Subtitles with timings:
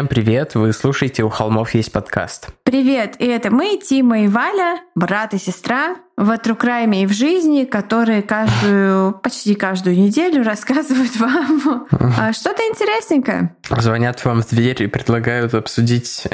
[0.00, 0.54] Всем привет!
[0.54, 2.59] Вы слушаете «У холмов есть подкаст».
[2.70, 3.16] Привет!
[3.18, 7.12] И это мы, Тима и Валя, брат и сестра, в true crime е и в
[7.12, 13.56] жизни, которые каждую, почти каждую неделю рассказывают вам а, что-то интересненькое.
[13.70, 16.28] Звонят вам в дверь и предлагают обсудить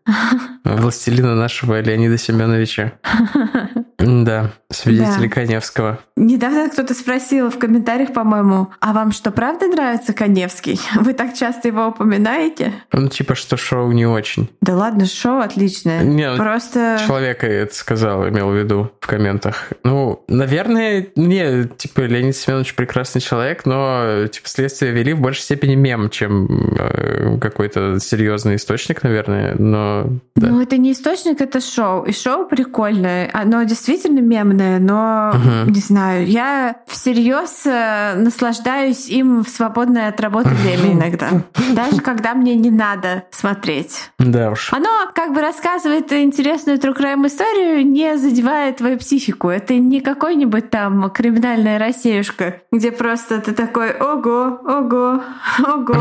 [0.64, 2.92] властелина нашего Леонида Семеновича.
[4.00, 5.34] Да, свидетели да.
[5.34, 5.98] Коневского.
[6.16, 10.80] Недавно кто-то спросил в комментариях, по-моему, а вам что, правда нравится Коневский?
[10.94, 12.72] Вы так часто его упоминаете?
[12.92, 14.48] Ну, типа, что шоу не очень.
[14.62, 16.02] Да ладно, шоу отличное.
[16.02, 16.98] Не, Просто...
[17.06, 19.70] Человека это сказал, имел в виду в комментах.
[19.84, 25.74] Ну, наверное, не, типа, Леонид Семенович прекрасный человек, но, типа, следствие вели в большей степени
[25.74, 30.06] мем, чем э, какой-то серьезный источник, наверное, но...
[30.36, 30.48] Да.
[30.48, 32.04] Ну, это не источник, это шоу.
[32.04, 33.30] И шоу прикольное.
[33.32, 35.70] Оно действительно действительно мемное, но угу.
[35.70, 41.30] не знаю, я всерьез э, наслаждаюсь им в свободное от работы время иногда.
[41.74, 44.10] Даже когда мне не надо смотреть.
[44.18, 44.72] Да уж.
[44.72, 49.48] Оно как бы рассказывает интересную true crime историю, не задевая твою психику.
[49.48, 55.22] Это не какой-нибудь там криминальная рассеюшка, где просто ты такой ого, ого,
[55.66, 55.96] ого.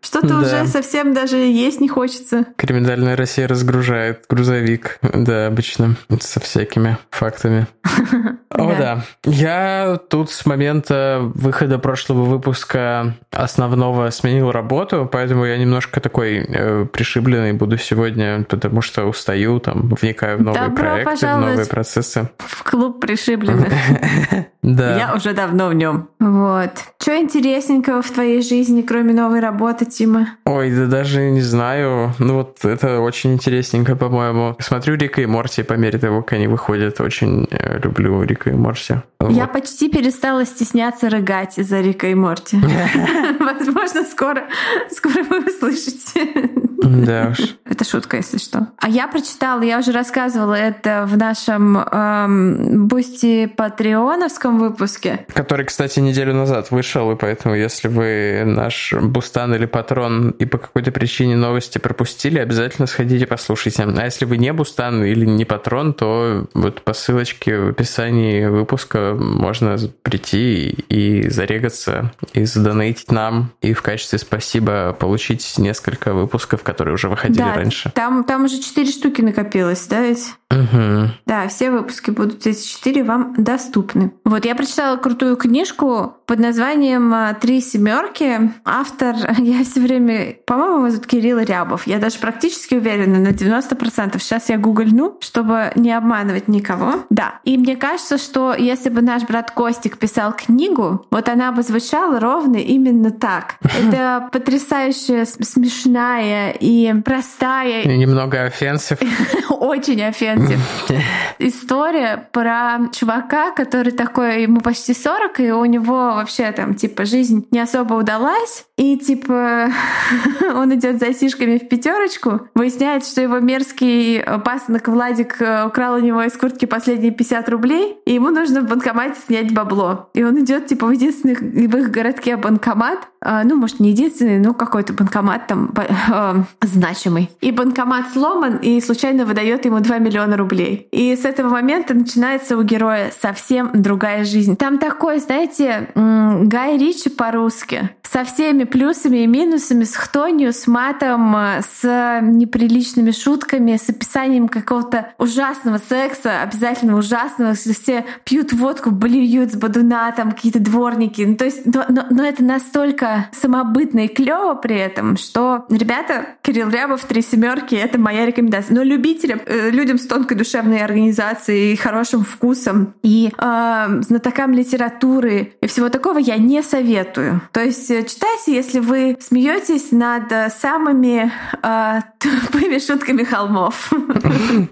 [0.00, 2.46] Что-то уже совсем даже есть не хочется.
[2.56, 7.66] Криминальная Россия разгружает грузовик, да, обычно со всякими фактами.
[8.50, 9.02] О, да.
[9.24, 16.86] Я тут с момента выхода прошлого выпуска основного сменил работу, поэтому я немножко такой э,
[16.86, 22.28] пришибленный буду сегодня, потому что устаю, там, вникаю в новые Добро проекты, в новые процессы.
[22.38, 23.72] В клуб пришибленных.
[24.64, 24.96] Да.
[24.96, 26.08] Я уже давно в нем.
[26.18, 26.70] Вот.
[26.98, 30.38] Что интересненького в твоей жизни, кроме новой работы, Тима?
[30.46, 32.14] Ой, да даже не знаю.
[32.18, 34.56] Ну вот это очень интересненько, по-моему.
[34.60, 36.98] Смотрю Рика и Морти по мере того, как они выходят.
[37.02, 38.94] Очень э, люблю Рика и Морти.
[39.28, 42.56] Я почти перестала стесняться рыгать из-за Рика и Морти.
[43.38, 44.44] Возможно, скоро,
[44.90, 46.50] скоро вы услышите.
[46.82, 47.56] Да уж.
[47.64, 48.63] Это шутка, если что.
[48.78, 55.26] А я прочитала, я уже рассказывала это в нашем эм, Boosty Патреоновском выпуске.
[55.32, 60.58] Который, кстати, неделю назад вышел, и поэтому, если вы наш Бустан или Патрон и по
[60.58, 63.84] какой-то причине новости пропустили, обязательно сходите послушайте.
[63.84, 69.14] А если вы не Бустан или не Патрон, то вот по ссылочке в описании выпуска
[69.18, 76.94] можно прийти и зарегаться, и задонатить нам, и в качестве спасибо получить несколько выпусков, которые
[76.94, 77.90] уже выходили да, раньше.
[77.94, 80.34] Там, там уже четыре штуки накопилось, да, ведь?
[80.54, 81.10] Угу.
[81.26, 84.12] Да, все выпуски будут эти четыре вам доступны.
[84.24, 88.52] Вот я прочитала крутую книжку под названием а, «Три семерки».
[88.64, 91.86] Автор, я все время, по-моему, его зовут Кирилл Рябов.
[91.86, 94.18] Я даже практически уверена на 90%.
[94.18, 97.04] Сейчас я гугльну, чтобы не обманывать никого.
[97.10, 97.40] Да.
[97.44, 102.20] И мне кажется, что если бы наш брат Костик писал книгу, вот она бы звучала
[102.20, 103.56] ровно именно так.
[103.62, 107.82] Это потрясающая, смешная и простая.
[107.82, 108.98] И немного offensive.
[109.50, 110.58] Очень offensive.
[111.38, 117.46] История про чувака, который такой, ему почти 40, и у него вообще там, типа, жизнь
[117.50, 119.70] не особо удалась, и, типа,
[120.54, 125.98] он идет за сижками в пятерочку, выясняет, что его мерзкий пасынок Владик э, украл у
[126.00, 130.10] него из куртки последние 50 рублей, и ему нужно в банкомате снять бабло.
[130.14, 134.38] И он идет, типа, в единственный в их городке банкомат, а, ну, может, не единственный,
[134.38, 137.30] но какой-то банкомат там э, значимый.
[137.40, 140.88] И банкомат сломан, и случайно выдает ему 2 миллиона рублей.
[140.90, 144.56] И с этого момента начинается у героя совсем другая жизнь.
[144.56, 147.90] Там такой, знаете, Гай Ричи по-русски.
[148.02, 155.12] Со всеми плюсами и минусами, с хтонью, с матом, с неприличными шутками, с описанием какого-то
[155.18, 161.22] ужасного секса, обязательно ужасного, все пьют водку, блюют с бадуна, там какие-то дворники.
[161.22, 166.68] Ну, то есть, но, но это настолько самобытно и клево при этом, что ребята, Кирилл
[166.70, 168.74] Рябов, три семерки это моя рекомендация.
[168.74, 175.54] Но любителям, э, людям с тонкой душевной организацией и хорошим вкусом и э, знатокам литературы
[175.60, 177.40] и всего такого я не советую.
[177.52, 181.30] То есть э, читайте, если вы смеетесь над э, самыми
[181.62, 183.92] э, тупыми шутками холмов.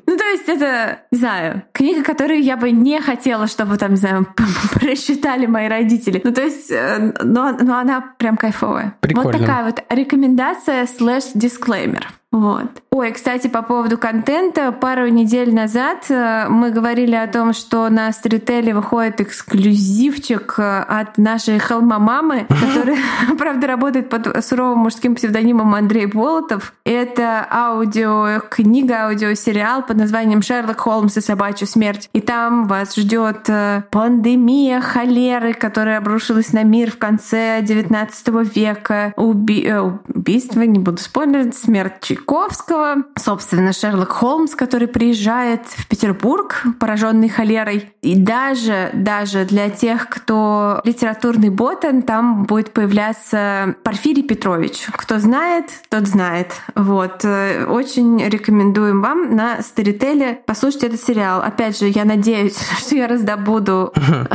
[0.06, 3.96] Ну, то есть это, не знаю, книга, которую я бы не хотела, чтобы там, не
[3.96, 4.26] знаю,
[4.74, 6.20] прочитали мои родители.
[6.22, 8.94] Ну, то есть, э, но, но она прям кайфовая.
[9.00, 9.30] Прикольно.
[9.30, 12.08] Вот такая вот рекомендация слэш дисклеймер.
[12.32, 12.82] Вот.
[12.90, 18.10] Ой, кстати, по поводу контента, пару недель назад э, мы говорили о том, что на
[18.10, 22.96] стрителе выходит эксклюзивчик э, от нашей холма-мамы, которая,
[23.38, 26.72] правда, работает под суровым мужским псевдонимом Андрей Болотов.
[26.84, 32.08] Это аудиокнига, аудиосериал под названием «Шерлок Холмс и собачья смерть».
[32.14, 39.12] И там вас ждет э, пандемия холеры, которая обрушилась на мир в конце 19 века,
[39.16, 39.70] уби...
[40.08, 47.92] убийство, не буду спойлерить, смерть Чайковского, собственно, Шерлок Холмс, который приезжает в Петербург, пораженный холерой.
[48.00, 54.86] И даже, даже для тех, кто литературный ботан, там будет появляться Порфирий Петрович.
[54.92, 56.52] Кто знает, тот знает.
[56.74, 57.24] Вот.
[57.24, 61.42] Э, очень рекомендуем вам на Старителе послушать этот сериал.
[61.42, 63.92] Опять же, я надеюсь, что я раздобуду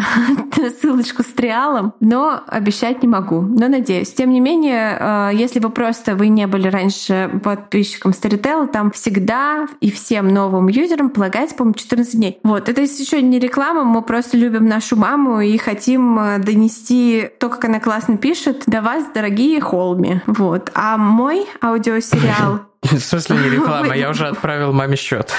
[0.81, 3.41] ссылочку с триалом, но обещать не могу.
[3.41, 4.13] Но надеюсь.
[4.13, 8.89] Тем не менее, э, если вы просто вы не были раньше подписаны подписчикам Storytel, там
[8.89, 12.39] всегда и всем новым юзерам полагается, по-моему, 14 дней.
[12.43, 17.49] Вот, это еще не реклама, мы просто любим нашу маму и хотим э, донести то,
[17.49, 20.21] как она классно пишет, до вас, дорогие холми.
[20.25, 20.71] Вот.
[20.73, 25.31] А мой аудиосериал В смысле не реклама, я уже отправил маме счет.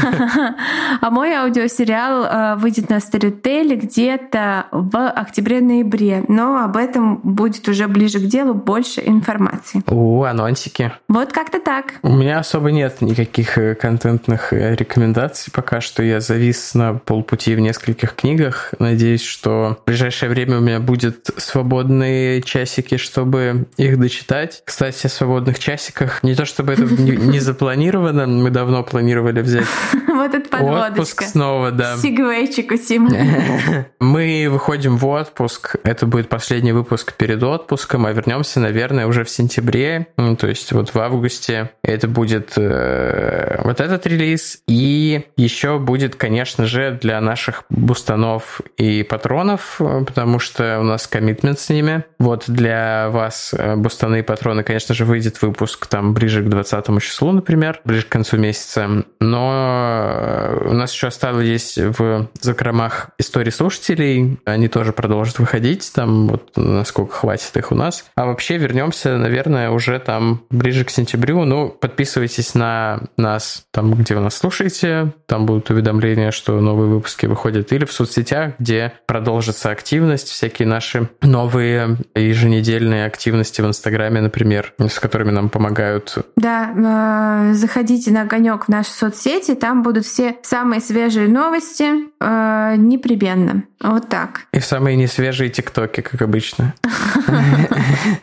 [1.00, 7.88] А мой аудиосериал э, выйдет на Storytel где-то в октябре-ноябре, но об этом будет уже
[7.88, 9.82] ближе к делу больше информации.
[9.86, 10.92] О, анонсики.
[11.08, 11.94] Вот как-то так.
[12.02, 15.52] У меня особо нет никаких э, контентных э, рекомендаций.
[15.52, 18.74] Пока что я завис на полпути в нескольких книгах.
[18.78, 24.62] Надеюсь, что в ближайшее время у меня будет свободные часики, чтобы их дочитать.
[24.64, 26.22] Кстати, о свободных часиках.
[26.22, 29.64] Не то, чтобы это не запланировано, мы давно планировали взять
[30.20, 30.90] Вот это подводочка.
[30.90, 31.96] Отпуск снова, да.
[31.96, 33.10] Сигвейчик у Тима.
[34.00, 35.76] Мы выходим в отпуск.
[35.82, 40.08] Это будет последний выпуск перед отпуском, а вернемся, наверное, уже в сентябре,
[40.38, 41.70] то есть вот в августе.
[41.82, 44.62] Это будет э, вот этот релиз.
[44.66, 51.58] И еще будет, конечно же, для наших бустанов и патронов, потому что у нас коммитмент
[51.58, 52.04] с ними.
[52.18, 57.02] Вот для вас, э, бустаны и патроны, конечно же, выйдет выпуск там ближе к 20
[57.02, 59.04] числу, например, ближе к концу месяца.
[59.20, 64.38] Но Э, у нас еще осталось в закромах истории слушателей.
[64.44, 68.04] Они тоже продолжат выходить, там вот насколько хватит их у нас.
[68.14, 71.44] А вообще вернемся, наверное, уже там ближе к сентябрю.
[71.44, 75.12] Ну, подписывайтесь на нас там, где вы нас слушаете.
[75.26, 77.72] Там будут уведомления, что новые выпуски выходят.
[77.72, 84.98] Или в соцсетях, где продолжится активность, всякие наши новые еженедельные активности в Инстаграме, например, с
[84.98, 86.16] которыми нам помогают.
[86.36, 92.74] Да, э, заходите на огонек в наши соцсети, там будут все самые свежие новости э,
[92.76, 93.64] непременно.
[93.80, 94.42] Вот так.
[94.52, 96.74] И самые несвежие тиктоки, как обычно.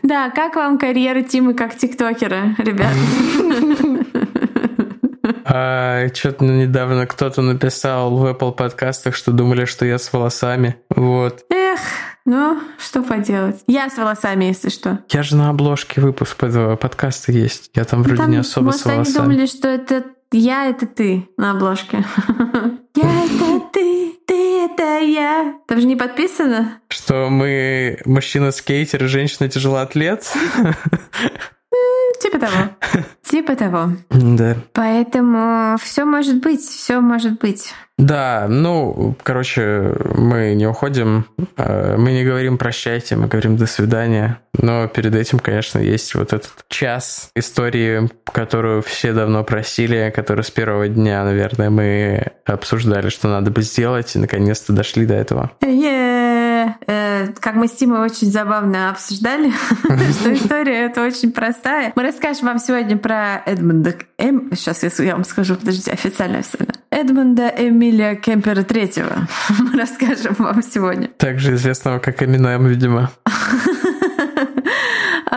[0.02, 2.92] Да, как вам карьера Тимы как тиктокера, ребят?
[5.50, 10.76] А, Что-то недавно кто-то написал в Apple подкастах, что думали, что я с волосами.
[10.90, 11.44] Вот.
[11.50, 11.80] Эх,
[12.26, 13.62] ну, что поделать.
[13.66, 14.98] Я с волосами, если что.
[15.08, 17.70] Я же на обложке выпуска этого подкаста есть.
[17.74, 19.06] Я там вроде там, не особо может, с волосами.
[19.06, 22.04] они думали, что это я— это ты на обложке.
[22.94, 25.54] Я— это ты, ты— это я.
[25.68, 26.80] Там же не подписано?
[26.88, 30.26] Что мы мужчина-скейтер, женщина-тяжелоатлет?
[32.20, 32.70] Типа того.
[33.22, 33.92] Типа того.
[34.10, 34.56] Да.
[34.72, 37.72] Поэтому все может быть, все может быть.
[37.98, 44.38] Да, ну, короче, мы не уходим, э, мы не говорим прощайте, мы говорим до свидания.
[44.56, 50.50] Но перед этим, конечно, есть вот этот час истории, которую все давно просили, которую с
[50.50, 55.50] первого дня, наверное, мы обсуждали, что надо бы сделать, и наконец-то дошли до этого.
[55.60, 56.27] Yeah.
[56.86, 59.50] Э, как мы с Тимой очень забавно обсуждали,
[60.12, 61.92] что история это очень простая.
[61.94, 63.94] Мы расскажем вам сегодня про Эдмунда...
[64.18, 64.50] Эм...
[64.54, 66.72] Сейчас я вам скажу, подождите, официально официально.
[66.90, 69.28] Эдмунда Эмилия Кемпера Третьего.
[69.58, 71.08] Мы расскажем вам сегодня.
[71.08, 73.10] Также известного как Эминем, видимо.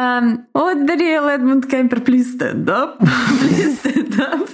[0.02, 2.98] Um, real Edmund Kemper, please stand up.
[3.40, 4.48] Please stand up.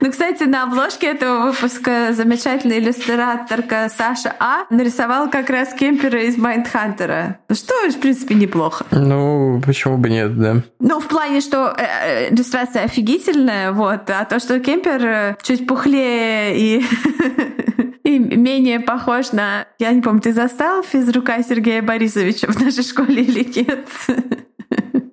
[0.00, 6.36] ну, кстати, на обложке этого выпуска замечательная иллюстраторка Саша А нарисовала как раз Кемпера из
[6.36, 7.38] Майндхантера.
[7.50, 8.84] Что, в принципе, неплохо.
[8.90, 10.56] Ну, почему бы нет, да.
[10.78, 15.66] Ну, в плане, что э, э иллюстрация офигительная, вот, а то, что Кемпер э, чуть
[15.66, 16.84] пухлее и
[18.04, 19.66] и менее похож на...
[19.78, 23.86] Я не помню, ты застал физрука Сергея Борисовича в нашей школе или нет?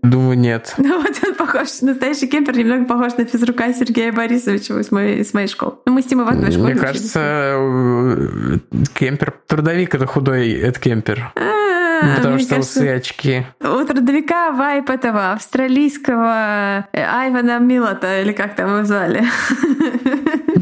[0.04, 0.74] Думаю, нет.
[0.88, 5.34] Ну вот он похож, настоящий кемпер немного похож на физрука Сергея Борисовича из моей, из
[5.34, 5.76] моей школы.
[5.86, 8.60] Ну, мы с ним в одной школе Мне кажется,
[8.94, 11.32] кемпер, трудовик это худой, это кемпер.
[11.36, 13.46] А, Потому что кажется, усы, очки.
[13.60, 19.24] У трудовика вайп этого австралийского э, Айвана Милота, или как там его звали.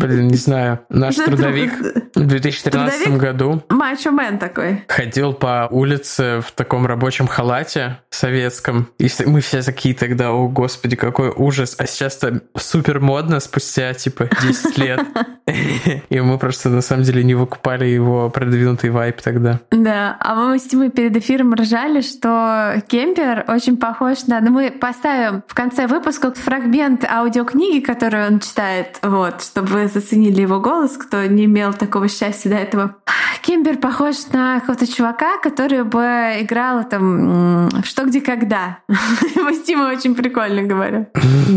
[0.08, 0.80] Блин, не знаю.
[0.90, 1.74] Наш трудовик
[2.16, 3.22] в 2013 трудовик?
[3.22, 4.84] году мачо мен такой.
[4.88, 8.90] Ходил по улице в таком рабочем халате советском.
[9.00, 11.76] И мы все такие тогда, о господи, какой ужас.
[11.78, 15.06] А сейчас-то супер модно спустя типа 10 лет.
[16.10, 19.60] И мы просто на самом деле не выкупали его продвинутый вайп тогда.
[19.72, 24.42] Да, а мы с Тимой перед эфиром ржали, что Кемпер очень похож на...
[24.42, 30.60] Ну, мы поставим в конце выпуска фрагмент аудиокниги, которую он читает, вот, чтобы заценили его
[30.60, 32.96] голос, кто не имел такого счастья до этого.
[33.42, 36.02] Кемпер похож на какого-то чувака, который бы
[36.42, 38.80] играл там «Что, где, когда».
[39.36, 41.08] Мы с Тимой очень прикольно говорим.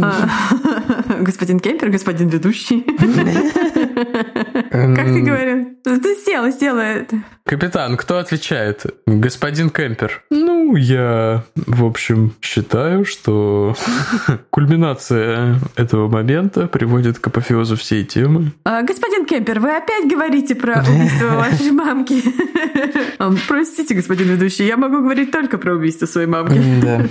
[0.02, 0.28] А,
[1.20, 2.86] господин Кемпер, господин ведущий.
[4.70, 5.68] Как ты говорил?
[5.84, 7.16] Ты сделай, сделай это.
[7.44, 8.84] Капитан, кто отвечает?
[9.06, 10.22] Господин Кемпер.
[10.30, 13.74] Ну, я, в общем, считаю, что
[14.50, 18.52] кульминация этого момента приводит к апофеозу всей темы.
[18.64, 22.22] А, господин Кемпер, вы опять говорите про убийство вашей мамки.
[23.48, 26.60] Простите, господин ведущий, я могу говорить только про убийство своей мамки.
[26.82, 27.06] Да.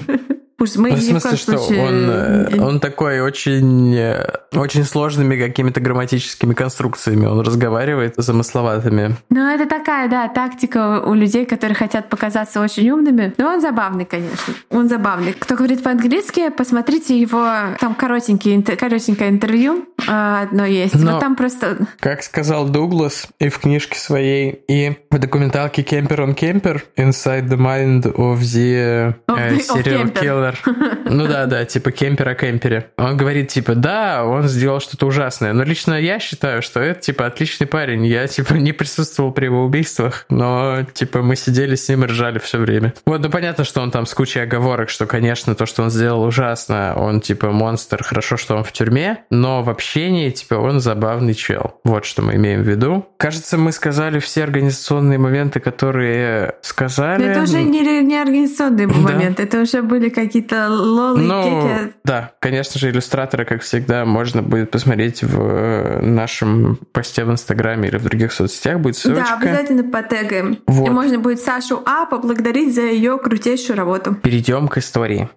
[0.58, 1.86] Пусть мы ну, в смысле, что случае...
[1.86, 7.28] он, э, он такой очень, э, очень сложными какими-то грамматическими конструкциями.
[7.28, 9.18] Он разговаривает замысловатыми.
[9.30, 13.36] Ну, это такая, да, тактика у людей, которые хотят показаться очень умными.
[13.38, 14.56] Но он забавный, конечно.
[14.72, 15.34] Он забавный.
[15.34, 17.48] Кто говорит по-английски, посмотрите его,
[17.80, 20.96] там коротенький, коротенькое интервью э, одно есть.
[20.96, 21.86] Но, вот там просто...
[22.00, 27.58] Как сказал Дуглас и в книжке своей, и в документалке «Кемпер он Кемпер» Inside the
[27.58, 30.98] Mind of the uh, Serial Killer Киллер.
[31.10, 32.92] Ну да, да, типа кемпер о кемпере.
[32.98, 35.54] Он говорит, типа, да, он сделал что-то ужасное.
[35.54, 38.06] Но лично я считаю, что это, типа, отличный парень.
[38.06, 42.39] Я, типа, не присутствовал при его убийствах, но, типа, мы сидели с ним и ржали
[42.39, 42.94] все время.
[43.06, 46.24] Вот, ну понятно, что он там с кучей оговорок, что, конечно, то, что он сделал
[46.24, 51.36] ужасно, он, типа, монстр, хорошо, что он в тюрьме, но в общении, типа, он забавный
[51.36, 51.80] чел.
[51.86, 53.08] Вот что мы имеем в виду.
[53.18, 57.24] Кажется, мы сказали все организационные моменты, которые сказали.
[57.24, 61.94] Но это уже не, не организационные моменты, это уже были какие какие-то лолы, ну, кеки.
[62.03, 67.89] Да, конечно же, иллюстраторы, как всегда, можно будет посмотреть в э, нашем посте в Инстаграме
[67.89, 69.39] или в других соцсетях, будет ссылочка.
[69.41, 70.60] Да, обязательно потегаем.
[70.67, 70.88] Вот.
[70.88, 74.15] И можно будет Сашу А поблагодарить за ее крутейшую работу.
[74.15, 75.29] Перейдем к истории.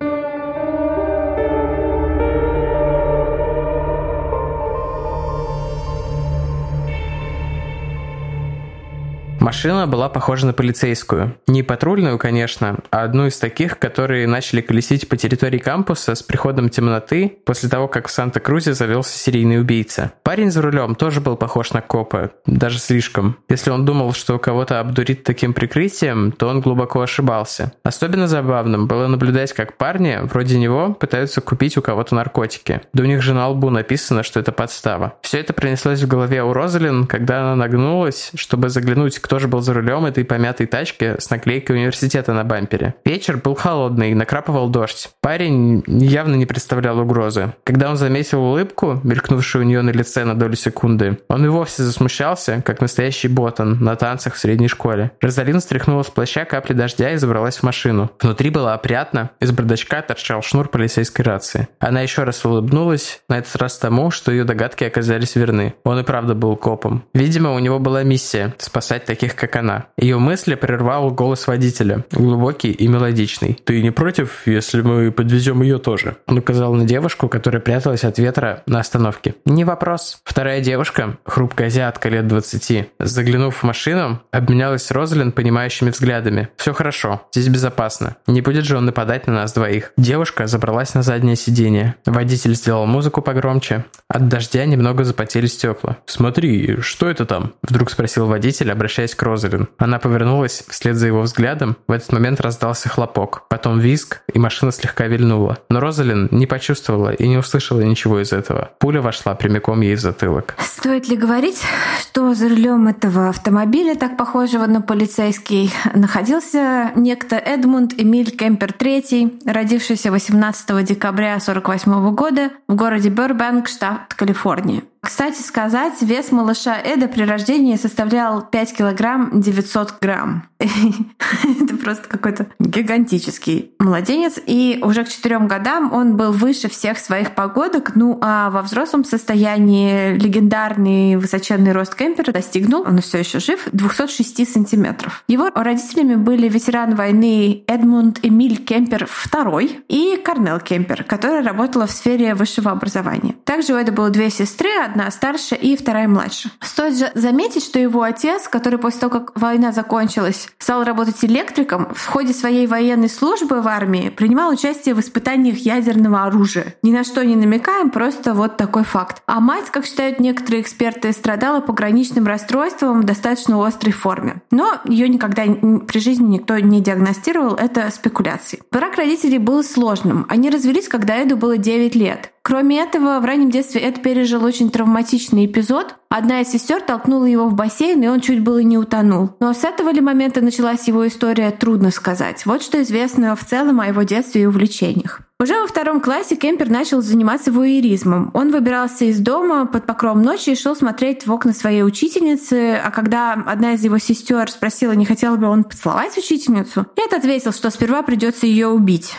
[9.41, 11.35] Машина была похожа на полицейскую.
[11.47, 16.69] Не патрульную, конечно, а одну из таких, которые начали колесить по территории кампуса с приходом
[16.69, 20.13] темноты после того, как в Санта-Крузе завелся серийный убийца.
[20.25, 23.39] Парень за рулем тоже был похож на копа, даже слишком.
[23.49, 27.73] Если он думал, что кого-то обдурит таким прикрытием, то он глубоко ошибался.
[27.83, 32.83] Особенно забавным было наблюдать, как парни, вроде него, пытаются купить у кого-то наркотики.
[32.93, 35.15] Да у них же на лбу написано, что это подстава.
[35.23, 39.47] Все это пронеслось в голове у Розалин, когда она нагнулась, чтобы заглянуть к кто же
[39.47, 42.97] был за рулем этой помятой тачки с наклейкой университета на бампере.
[43.05, 45.09] Вечер был холодный, накрапывал дождь.
[45.21, 47.55] Парень явно не представлял угрозы.
[47.63, 51.85] Когда он заметил улыбку, мелькнувшую у нее на лице на долю секунды, он и вовсе
[51.85, 55.13] засмущался, как настоящий ботан на танцах в средней школе.
[55.21, 58.11] Розалин стряхнула с плаща капли дождя и забралась в машину.
[58.21, 61.69] Внутри было опрятно, из бардачка торчал шнур полицейской рации.
[61.79, 65.75] Она еще раз улыбнулась, на этот раз тому, что ее догадки оказались верны.
[65.85, 67.05] Он и правда был копом.
[67.15, 69.87] Видимо, у него была миссия– спасать таких таких, как она.
[69.99, 73.59] Ее мысли прервал голос водителя, глубокий и мелодичный.
[73.65, 78.19] «Ты не против, если мы подвезем ее тоже?» Он указал на девушку, которая пряталась от
[78.19, 79.35] ветра на остановке.
[79.45, 80.21] «Не вопрос».
[80.25, 86.49] Вторая девушка, хрупкая азиатка лет 20, заглянув в машину, обменялась с Розалин понимающими взглядами.
[86.57, 88.17] «Все хорошо, здесь безопасно.
[88.27, 89.93] Не будет же он нападать на нас двоих».
[89.99, 91.97] Девушка забралась на заднее сиденье.
[92.07, 93.85] Водитель сделал музыку погромче.
[94.09, 95.99] От дождя немного запотели стекла.
[96.07, 99.69] «Смотри, что это там?» Вдруг спросил водитель, обращаясь к к Розалин.
[99.77, 101.77] Она повернулась вслед за его взглядом.
[101.87, 105.59] В этот момент раздался хлопок, потом визг, и машина слегка вильнула.
[105.69, 108.71] Но Розалин не почувствовала и не услышала ничего из этого.
[108.79, 110.55] Пуля вошла прямиком ей в затылок.
[110.59, 111.63] Стоит ли говорить,
[112.01, 119.43] что за рулем этого автомобиля, так похожего на полицейский, находился некто Эдмунд Эмиль Кемпер III,
[119.45, 124.83] родившийся 18 декабря 1948 года в городе Бербанк, штат Калифорния.
[125.03, 130.45] Кстати сказать, вес малыша Эда при рождении составлял 5 килограмм 900 грамм.
[130.59, 134.39] Это просто какой-то гигантический младенец.
[134.47, 137.93] И уже к четырем годам он был выше всех своих погодок.
[137.95, 144.53] Ну а во взрослом состоянии легендарный высоченный рост Кемпера достигнул, он все еще жив, 206
[144.53, 145.25] сантиметров.
[145.29, 151.91] Его родителями были ветеран войны Эдмунд Эмиль Кемпер II и Корнел Кемпер, которая работала в
[151.91, 153.35] сфере высшего образования.
[153.45, 156.51] Также у Эда было две сестры, одна старше и вторая младше.
[156.61, 161.89] Стоит же заметить, что его отец, который после того, как война закончилась, стал работать электриком,
[161.95, 166.75] в ходе своей военной службы в армии принимал участие в испытаниях ядерного оружия.
[166.83, 169.23] Ни на что не намекаем, просто вот такой факт.
[169.27, 174.43] А мать, как считают некоторые эксперты, страдала пограничным расстройством в достаточно острой форме.
[174.51, 178.61] Но ее никогда при жизни никто не диагностировал, это спекуляции.
[178.71, 180.27] Брак родителей был сложным.
[180.29, 182.33] Они развелись, когда Эду было 9 лет.
[182.51, 185.95] Кроме этого, в раннем детстве Эд пережил очень травматичный эпизод.
[186.09, 189.37] Одна из сестер толкнула его в бассейн, и он чуть было не утонул.
[189.39, 192.45] Но с этого ли момента началась его история, трудно сказать.
[192.47, 195.21] Вот что известно в целом о его детстве и увлечениях.
[195.39, 198.33] Уже во втором классе Кемпер начал заниматься вуэризмом.
[198.35, 202.91] Он выбирался из дома под покровом ночи и шел смотреть в окна своей учительницы, а
[202.91, 207.71] когда одна из его сестер спросила, не хотел бы он поцеловать учительницу, Эд ответил, что
[207.71, 209.15] сперва придется ее убить.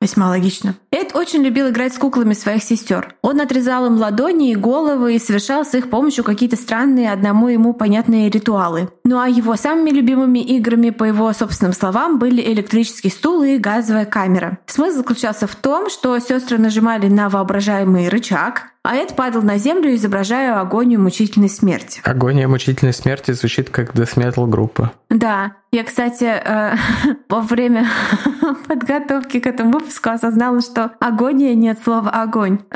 [0.00, 0.76] Весьма логично.
[0.92, 3.16] Эд очень любил играть с куклами своих сестер.
[3.20, 7.74] Он отрезал им ладони и головы и совершал с их помощью какие-то странные, одному ему
[7.74, 8.90] понятные ритуалы.
[9.04, 14.04] Ну а его самыми любимыми играми, по его собственным словам, были электрический стул и газовая
[14.04, 14.58] камера.
[14.66, 19.94] Смысл заключался в том, что сестры нажимали на воображаемый рычаг, а Эд падал на землю,
[19.94, 22.00] изображая агонию мучительной смерти.
[22.04, 24.92] Агония мучительной смерти звучит как death metal группа.
[25.10, 25.56] Да.
[25.70, 26.76] Я, кстати, э,
[27.28, 27.86] во время
[28.66, 32.60] подготовки к этому выпуску осознала, что агония нет слова огонь.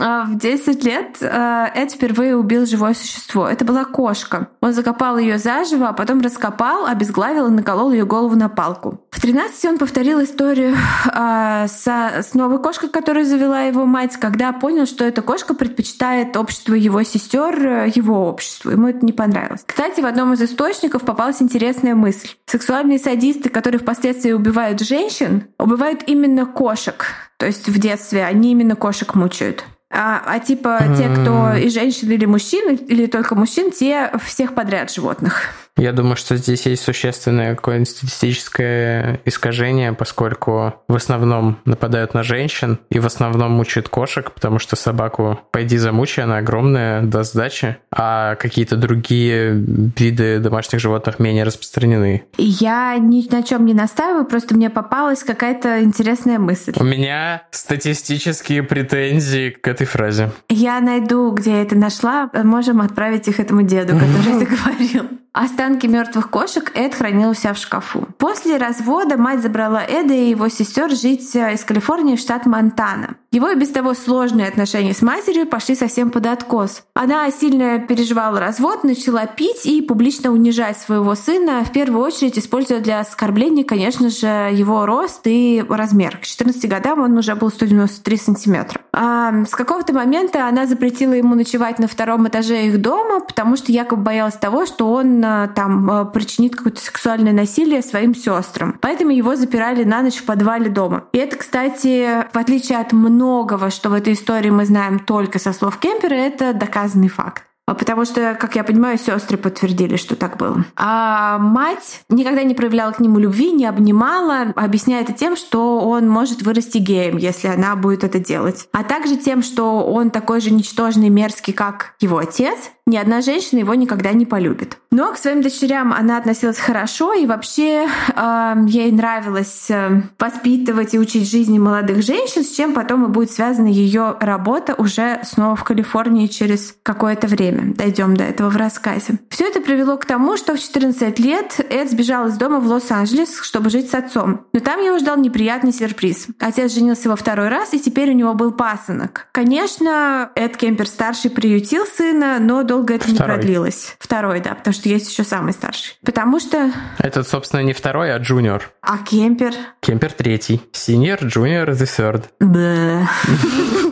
[0.00, 3.48] А в 10 лет э, Эд впервые убил живое существо.
[3.48, 4.48] Это была кошка.
[4.60, 9.04] Он закопал ее заживо, а потом раскопал, обезглавил и наколол ее голову на палку.
[9.10, 10.74] В 13 он повторил историю
[11.14, 16.74] э, с новой кошкой, которую завела его мать, когда понял, что эта кошка предпочитает общество
[16.74, 18.70] его сестер э, его обществу.
[18.70, 19.62] Ему это не понравилось.
[19.66, 22.30] Кстати, в одном из источников попалась интересная мысль.
[22.46, 27.04] Сексуальные садисты, которые впоследствии убивают женщин, убивают именно кошек.
[27.36, 29.64] То есть в детстве они именно кошек мучают.
[29.94, 34.90] А, а типа те, кто и женщины, или мужчин, или только мужчин, те всех подряд
[34.90, 35.50] животных.
[35.76, 42.78] Я думаю, что здесь есть существенное какое-нибудь статистическое искажение, поскольку в основном нападают на женщин
[42.90, 48.34] и в основном мучают кошек, потому что собаку пойди замучи, она огромная, до сдачи, а
[48.34, 52.24] какие-то другие виды домашних животных менее распространены.
[52.36, 56.74] Я ни на чем не настаиваю, просто мне попалась какая-то интересная мысль.
[56.76, 60.32] У меня статистические претензии к этой фразе.
[60.50, 65.21] Я найду, где я это нашла, можем отправить их этому деду, который это говорил.
[65.32, 68.06] Останки мертвых кошек Эд хранил у себя в шкафу.
[68.18, 73.16] После развода мать забрала Эда и его сестер жить э, из Калифорнии в штат Монтана.
[73.30, 76.82] Его и без того сложные отношения с матерью пошли совсем под откос.
[76.92, 82.80] Она сильно переживала развод, начала пить и публично унижать своего сына, в первую очередь используя
[82.80, 86.18] для оскорбления, конечно же, его рост и размер.
[86.18, 88.82] К 14 годам он уже был 193 сантиметра.
[88.92, 93.72] А с какого-то момента она запретила ему ночевать на втором этаже их дома, потому что
[93.72, 95.21] якобы боялась того, что он
[95.54, 98.76] там э, причинит какое-то сексуальное насилие своим сестрам.
[98.80, 101.04] Поэтому его запирали на ночь в подвале дома.
[101.12, 105.52] И это, кстати, в отличие от многого, что в этой истории мы знаем только со
[105.52, 107.44] слов Кемпера, это доказанный факт.
[107.66, 110.64] А потому что, как я понимаю, сестры подтвердили, что так было.
[110.76, 116.08] А мать никогда не проявляла к нему любви, не обнимала, объясняя это тем, что он
[116.08, 118.68] может вырасти геем, если она будет это делать.
[118.72, 123.60] А также тем, что он такой же ничтожный, мерзкий, как его отец, ни одна женщина
[123.60, 124.76] его никогда не полюбит.
[124.90, 130.98] Но к своим дочерям она относилась хорошо, и вообще э, ей нравилось э, воспитывать и
[130.98, 135.62] учить жизни молодых женщин, с чем потом и будет связана ее работа уже снова в
[135.62, 137.51] Калифорнии через какое-то время.
[137.54, 137.74] Время.
[137.74, 139.18] Дойдем до этого в рассказе.
[139.30, 143.40] Все это привело к тому, что в 14 лет Эд сбежал из дома в Лос-Анджелес,
[143.42, 144.46] чтобы жить с отцом.
[144.52, 146.28] Но там его ждал неприятный сюрприз.
[146.38, 149.28] Отец женился во второй раз, и теперь у него был пасынок.
[149.32, 153.36] Конечно, Эд Кемпер-старший приютил сына, но долго это второй.
[153.36, 153.96] не продлилось.
[153.98, 155.96] Второй, да, потому что есть еще самый старший.
[156.04, 156.72] Потому что...
[156.98, 158.70] Этот, собственно, не второй, а джуниор.
[158.80, 159.52] А Кемпер?
[159.80, 160.60] Кемпер третий.
[160.72, 162.24] Синьор, джуниор, the third.
[162.40, 163.08] Да.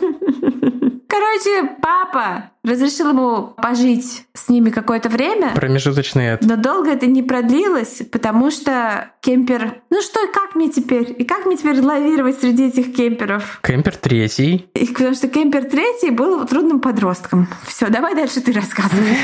[1.11, 5.51] Короче, папа разрешил ему пожить с ними какое-то время.
[5.53, 6.47] Промежуточный это.
[6.47, 9.81] Но долго это не продлилось, потому что кемпер...
[9.89, 11.13] Ну что, как мне теперь?
[11.17, 13.59] И как мне теперь лавировать среди этих кемперов?
[13.61, 14.69] Кемпер третий.
[14.73, 17.49] И потому что кемпер третий был трудным подростком.
[17.67, 19.17] Все, давай дальше ты рассказывай.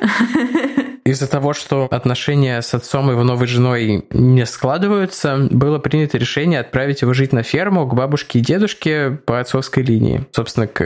[1.04, 6.60] Из-за того, что отношения с отцом и его новой женой не складываются, было принято решение
[6.60, 10.26] отправить его жить на ферму к бабушке и дедушке по отцовской линии.
[10.30, 10.80] Собственно, к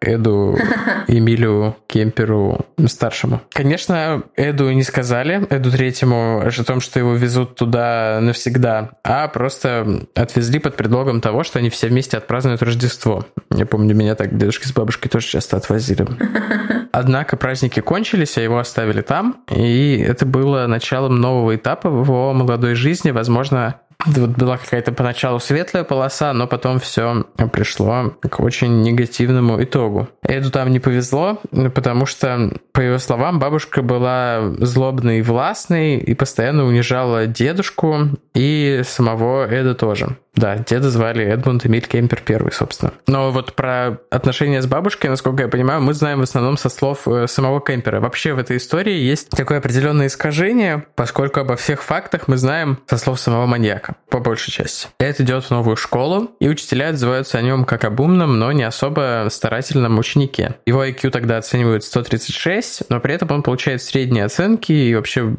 [0.00, 0.56] Эду
[1.08, 3.40] Эмилю Кемперу старшему.
[3.52, 10.06] Конечно, Эду не сказали, Эду третьему, о том, что его везут туда навсегда, а просто
[10.14, 13.26] отвезли под предлогом того, что они все вместе отпразднуют Рождество.
[13.50, 16.06] Я помню, меня так дедушки с бабушкой тоже часто отвозили.
[16.92, 22.32] Однако праздники кончились, а его оставили там, и это было началом нового этапа в его
[22.32, 23.10] молодой жизни.
[23.10, 30.08] Возможно, вот была какая-то поначалу светлая полоса, но потом все пришло к очень негативному итогу.
[30.26, 31.40] Эду там не повезло,
[31.74, 38.82] потому что, по его словам, бабушка была злобной и властной и постоянно унижала дедушку и
[38.84, 40.16] самого Эда тоже.
[40.34, 42.92] Да, деда звали Эдмунд Эмиль Кемпер первый, собственно.
[43.06, 47.06] Но вот про отношения с бабушкой, насколько я понимаю, мы знаем в основном со слов
[47.06, 48.00] э, самого Кемпера.
[48.00, 52.98] Вообще в этой истории есть такое определенное искажение, поскольку обо всех фактах мы знаем со
[52.98, 54.88] слов самого маньяка, по большей части.
[54.98, 58.64] Эд идет в новую школу, и учителя отзываются о нем как об умном, но не
[58.64, 60.56] особо старательном ученике.
[60.66, 65.34] Его IQ тогда оценивают 136, но при этом он получает средние оценки и вообще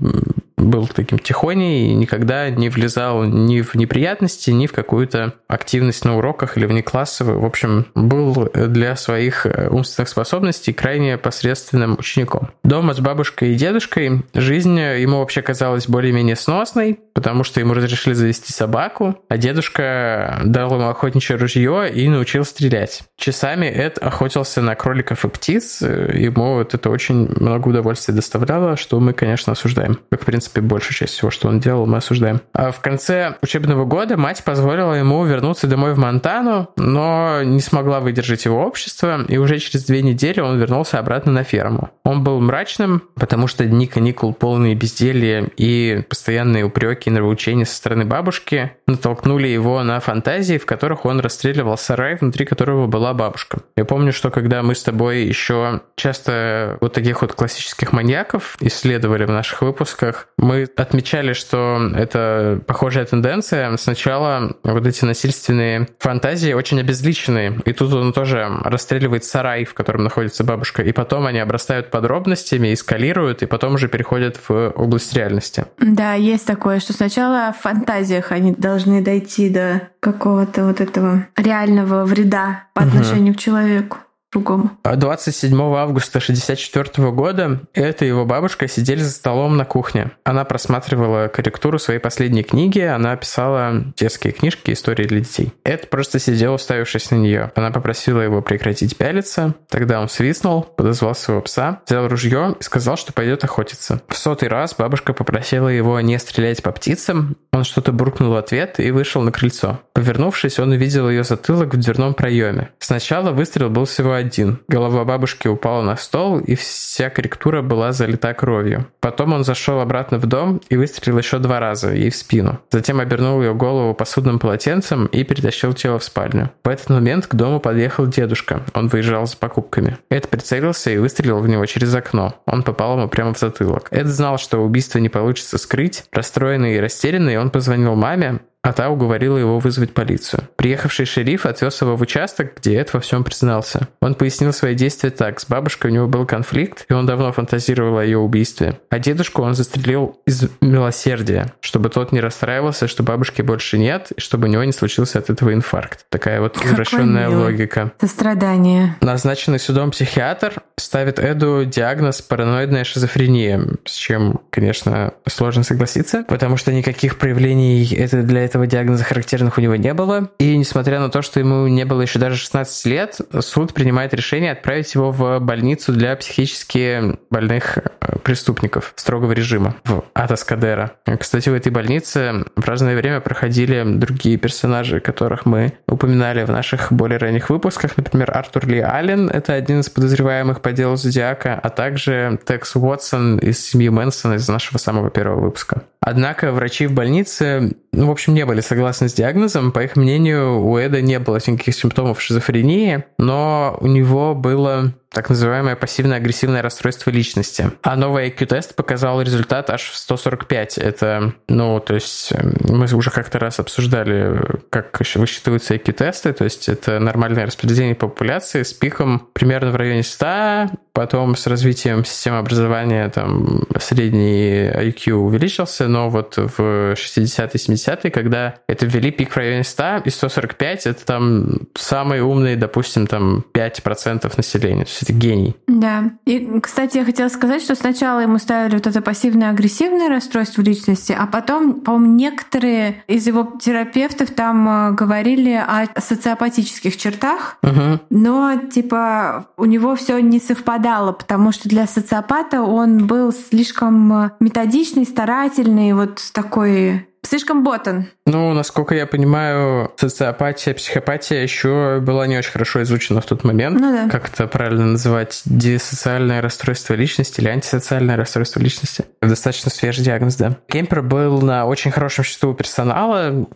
[0.57, 6.17] был таким тихоней и никогда не влезал ни в неприятности, ни в какую-то активность на
[6.17, 7.39] уроках или внеклассовую.
[7.39, 12.49] В общем, был для своих э, умственных способностей крайне посредственным учеником.
[12.63, 18.13] Дома с бабушкой и дедушкой жизнь ему вообще казалась более-менее сносной, потому что ему разрешили
[18.13, 23.03] завести собаку, а дедушка дал ему охотничье ружье и научил стрелять.
[23.17, 28.99] Часами Эд охотился на кроликов и птиц, ему вот это очень много удовольствия доставляло, что
[28.99, 29.99] мы, конечно, осуждаем.
[30.09, 32.41] Как, в принципе, большую часть всего, что он делал, мы осуждаем.
[32.53, 37.99] А в конце учебного года мать позволила ему вернуться домой в Монтану, но не смогла
[37.99, 41.89] выдержать его общество, и уже через две недели он вернулся обратно на ферму.
[42.03, 47.75] Он был мрачным, потому что дни каникул полные безделья и постоянные упреки и нравоучения со
[47.75, 53.60] стороны бабушки натолкнули его на фантазии, в которых он расстреливал сарай, внутри которого была бабушка.
[53.75, 59.25] Я помню, что когда мы с тобой еще часто вот таких вот классических маньяков исследовали
[59.25, 63.76] в наших выпусках, мы отмечали, что это похожая тенденция.
[63.78, 67.62] Сначала вот эти насильственные фантазии очень обезличенные.
[67.65, 70.84] И тут он тоже расстреливает сарай, в котором находится бабушка.
[70.84, 75.65] И потом они обрастают подробностями, эскалируют, и потом уже переходят в область реальности.
[75.80, 82.06] Да, есть такое, что сначала в фантазиях они должны дойти до какого-то вот этого реального
[82.06, 83.39] вреда по отношению угу.
[83.39, 83.98] к человеку
[84.36, 84.71] другому.
[84.84, 90.12] 27 а августа 1964 года это его бабушка сидели за столом на кухне.
[90.24, 95.54] Она просматривала корректуру своей последней книги, она писала детские книжки, истории для детей.
[95.63, 97.52] Эд просто сидел, уставившись на нее.
[97.56, 102.98] Она попросила его прекратить пялиться, тогда он свистнул, подозвал своего пса, взял ружье и сказал,
[102.98, 104.02] что пойдет охотиться.
[104.10, 108.80] В сотый раз бабушка попросила его не стрелять по птицам, он что-то буркнул в ответ
[108.80, 109.80] и вышел на крыльцо.
[109.93, 112.69] Повернувшись, он увидел ее затылок в дверном проеме.
[112.80, 114.59] Сначала выстрел был всего один один.
[114.67, 118.88] Голова бабушки упала на стол, и вся корректура была залита кровью.
[118.99, 122.59] Потом он зашел обратно в дом и выстрелил еще два раза, ей в спину.
[122.71, 126.51] Затем обернул ее голову посудным полотенцем и перетащил тело в спальню.
[126.63, 128.63] В этот момент к дому подъехал дедушка.
[128.73, 129.97] Он выезжал с покупками.
[130.09, 132.35] Эд прицелился и выстрелил в него через окно.
[132.45, 133.88] Он попал ему прямо в затылок.
[133.91, 136.05] Эд знал, что убийство не получится скрыть.
[136.11, 140.49] Расстроенный и растерянный, он позвонил маме, а та уговорила его вызвать полицию.
[140.56, 143.88] Приехавший шериф отвез его в участок, где Эд во всем признался.
[144.01, 145.39] Он пояснил свои действия так.
[145.39, 148.80] С бабушкой у него был конфликт, и он давно фантазировал о ее убийстве.
[148.89, 154.19] А дедушку он застрелил из милосердия, чтобы тот не расстраивался, что бабушки больше нет, и
[154.19, 156.08] чтобы у него не случился от этого инфаркт.
[156.10, 157.91] Такая вот извращенная логика.
[158.01, 158.95] Сострадание.
[158.99, 166.73] Назначенный судом психиатр ставит Эду диагноз параноидная шизофрения, с чем, конечно, сложно согласиться, потому что
[166.73, 170.29] никаких проявлений это для этого этого диагноза характерных у него не было.
[170.39, 174.53] И несмотря на то, что ему не было еще даже 16 лет, суд принимает решение
[174.53, 180.93] отправить его в больницу для психически больных э, преступников строгого режима в Атаскадера.
[181.19, 186.93] Кстати, в этой больнице в разное время проходили другие персонажи, которых мы упоминали в наших
[186.93, 187.97] более ранних выпусках.
[187.97, 193.37] Например, Артур Ли Аллен— это один из подозреваемых по делу Зодиака, а также Текс Уотсон
[193.39, 195.83] из семьи Мэнсона из нашего самого первого выпуска.
[196.05, 199.71] Однако врачи в больнице, ну, в общем, не были согласны с диагнозом.
[199.71, 205.30] По их мнению, у Эда не было никаких симптомов шизофрении, но у него было так
[205.30, 207.71] называемое пассивно-агрессивное расстройство личности.
[207.84, 210.78] А новый IQ-тест показал результат аж в 145.
[210.78, 212.34] Это, ну, то есть
[212.69, 214.38] мы уже как-то раз обсуждали,
[214.69, 220.71] как высчитываются IQ-тесты, то есть это нормальное распределение популяции с пиком примерно в районе 100,
[220.91, 228.56] потом с развитием системы образования там средний IQ увеличился, но вот в 60-е, 70-е, когда
[228.67, 234.34] это ввели пик в районе 100 и 145, это там самые умные, допустим, там 5%
[234.36, 234.84] населения.
[234.84, 235.55] То есть это гений.
[235.67, 236.11] Да.
[236.25, 241.27] И, кстати, я хотела сказать, что сначала ему ставили вот это пассивно-агрессивное расстройство личности, а
[241.27, 247.99] потом, по-моему, некоторые из его терапевтов там э, говорили о социопатических чертах, угу.
[248.09, 254.31] но типа у него все не совпадало, потому что для социопата он был слишком э,
[254.39, 258.07] методичный, старательный, вот такой Слишком ботан.
[258.27, 263.79] Ну, насколько я понимаю, социопатия, психопатия еще была не очень хорошо изучена в тот момент.
[263.79, 264.09] Ну да.
[264.09, 265.41] Как это правильно называть?
[265.45, 269.05] Диссоциальное расстройство личности или антисоциальное расстройство личности?
[269.21, 270.57] Достаточно свежий диагноз, да.
[270.67, 273.47] Кемпер был на очень хорошем счету у персонала.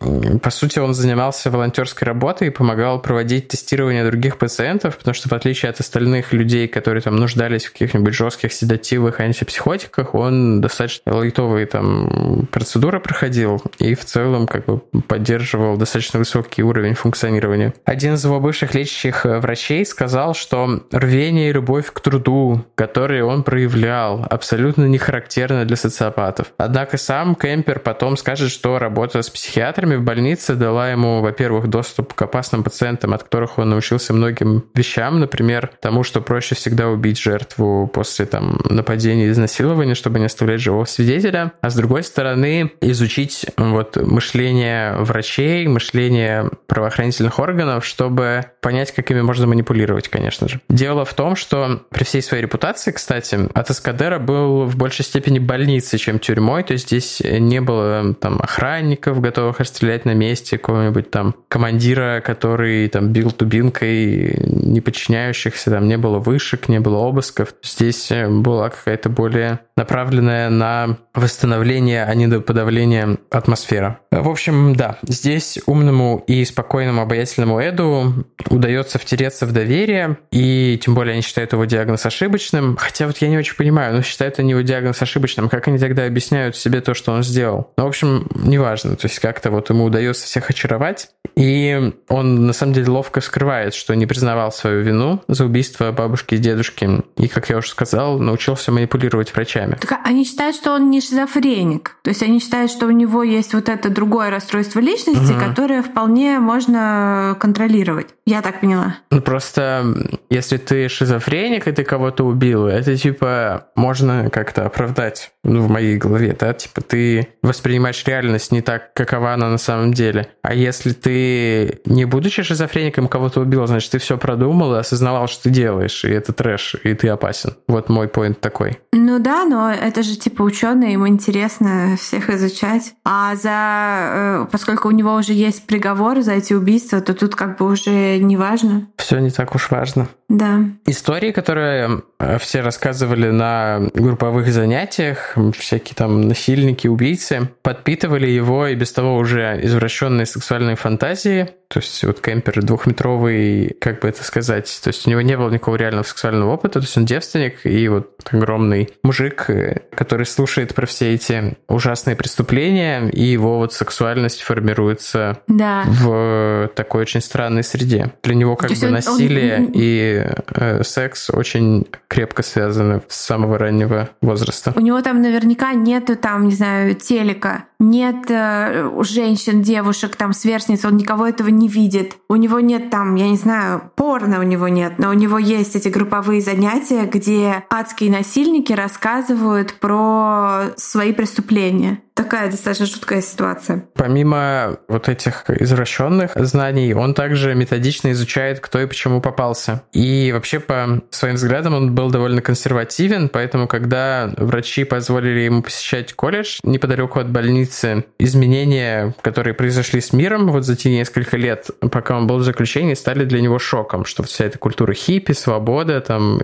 [0.42, 5.32] По сути, он занимался волонтерской работой и помогал проводить тестирование других пациентов, потому что в
[5.32, 11.66] отличие от остальных людей, которые там нуждались в каких-нибудь жестких седативах, антипсихотиках, он достаточно лайтовые
[11.66, 17.74] там процедуры проходил, и в целом как бы поддерживал достаточно высокий уровень функционирования.
[17.84, 23.24] Один из его бывших лечащих э, врачей сказал, что рвение и любовь к труду, которые
[23.24, 26.52] он проявлял, абсолютно не характерно для социопатов.
[26.56, 32.14] Однако сам Кемпер потом скажет, что работа с психиатрами в больнице дала ему, во-первых, доступ
[32.14, 37.18] к опасным пациентам, от которых он научился многим вещам, например, тому, что проще всегда убить
[37.18, 42.72] жертву после там нападения и изнасилования, чтобы не оставлять живого свидетеля, а с другой стороны,
[42.80, 50.60] изучить вот мышление врачей, мышление правоохранительных органов, чтобы понять, как ими можно манипулировать, конечно же.
[50.68, 55.38] Дело в том, что при всей своей репутации, кстати, от Эскадера был в большей степени
[55.38, 61.10] больницей, чем тюрьмой, то есть здесь не было там охранников, готовых расстрелять на месте, какого-нибудь
[61.10, 67.54] там командира, который там бил тубинкой не подчиняющихся, там не было вышек, не было обысков.
[67.62, 74.00] Здесь была какая-то более направленная на восстановление, а не до подавления атмосфера.
[74.10, 80.94] В общем, да, здесь умному и спокойному обаятельному Эду удается втереться в доверие, и тем
[80.94, 82.76] более они считают его диагноз ошибочным.
[82.76, 86.04] Хотя вот я не очень понимаю, но считают они его диагноз ошибочным, как они тогда
[86.04, 87.72] объясняют себе то, что он сделал?
[87.76, 92.52] Ну, в общем, неважно, то есть как-то вот ему удается всех очаровать, и он на
[92.52, 97.28] самом деле ловко скрывает, что не признавал свою вину за убийство бабушки и дедушки, и,
[97.28, 99.76] как я уже сказал, научился манипулировать врачами.
[99.80, 103.54] Так они считают, что он не шизофреник, то есть они считают, что у него есть
[103.54, 105.40] вот это другое расстройство личности, угу.
[105.40, 108.08] которое вполне можно контролировать.
[108.26, 108.96] Я так поняла.
[109.10, 109.84] Ну, просто
[110.28, 115.96] если ты шизофреник и ты кого-то убил, это типа можно как-то оправдать ну, в моей
[115.96, 120.28] голове, да, типа ты воспринимаешь реальность не так, какова она на самом деле.
[120.42, 125.44] А если ты, не будучи шизофреником, кого-то убил, значит, ты все продумал и осознавал, что
[125.44, 127.54] ты делаешь, и это трэш, и ты опасен.
[127.68, 128.80] Вот мой поинт такой.
[128.92, 132.94] Ну да, но это же типа ученые, им интересно всех изучать.
[133.04, 137.58] А за, э, поскольку у него уже есть приговор за эти убийства, то тут как
[137.58, 138.86] бы уже не важно.
[138.96, 140.08] Все не так уж важно.
[140.28, 140.60] Да.
[140.86, 142.02] Истории, которые
[142.38, 149.58] все рассказывали на групповых занятиях, всякие там насильники, убийцы, подпитывали его и без того уже
[149.62, 151.48] извращенные сексуальные фантазии.
[151.68, 155.50] То есть вот Кемпер двухметровый, как бы это сказать, то есть у него не было
[155.50, 160.74] никакого реального сексуального опыта, то есть он девственник и вот огромный мужик, э, который слушает
[160.74, 165.84] про все эти ужасные преступления, и его вот сексуальность формируется да.
[165.86, 168.14] в такой очень странной среде.
[168.24, 169.72] Для него как бы насилие он...
[169.72, 174.72] и э, секс очень крепко связаны с самого раннего возраста.
[174.74, 180.84] У него там наверняка нету там, не знаю, телека, нет э, женщин, девушек, там сверстниц,
[180.84, 182.16] он никого этого не видит.
[182.28, 185.76] У него нет там, я не знаю, порно у него нет, но у него есть
[185.76, 192.00] эти групповые занятия, где адские насильники рассказывают про свои преступления.
[192.14, 193.84] Такая достаточно жуткая ситуация.
[193.94, 199.82] Помимо вот этих извращенных знаний, он также методично изучает, кто и почему попался.
[199.92, 206.12] И вообще, по своим взглядам, он был довольно консервативен, поэтому, когда врачи позволили ему посещать
[206.12, 212.16] колледж неподалеку от больницы, изменения, которые произошли с миром вот за те несколько лет, пока
[212.16, 216.40] он был в заключении, стали для него шоком, что вся эта культура хиппи, свобода, там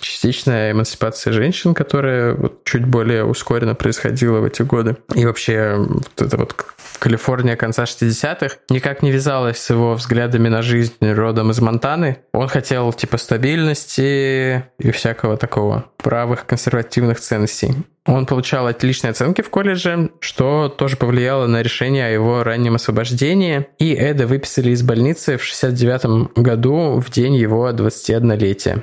[0.00, 4.96] частичная эмансипация женщин, которая вот чуть более ускоренно происходила в эти годы.
[5.16, 6.54] И вообще вот это вот
[6.98, 12.18] Калифорния конца 60-х никак не вязалась с его взглядами на жизнь родом из Монтаны.
[12.34, 17.74] Он хотел типа стабильности и всякого такого правых консервативных ценностей.
[18.04, 23.66] Он получал отличные оценки в колледже, что тоже повлияло на решение о его раннем освобождении.
[23.78, 28.82] И Эда выписали из больницы в 69 году в день его 21-летия.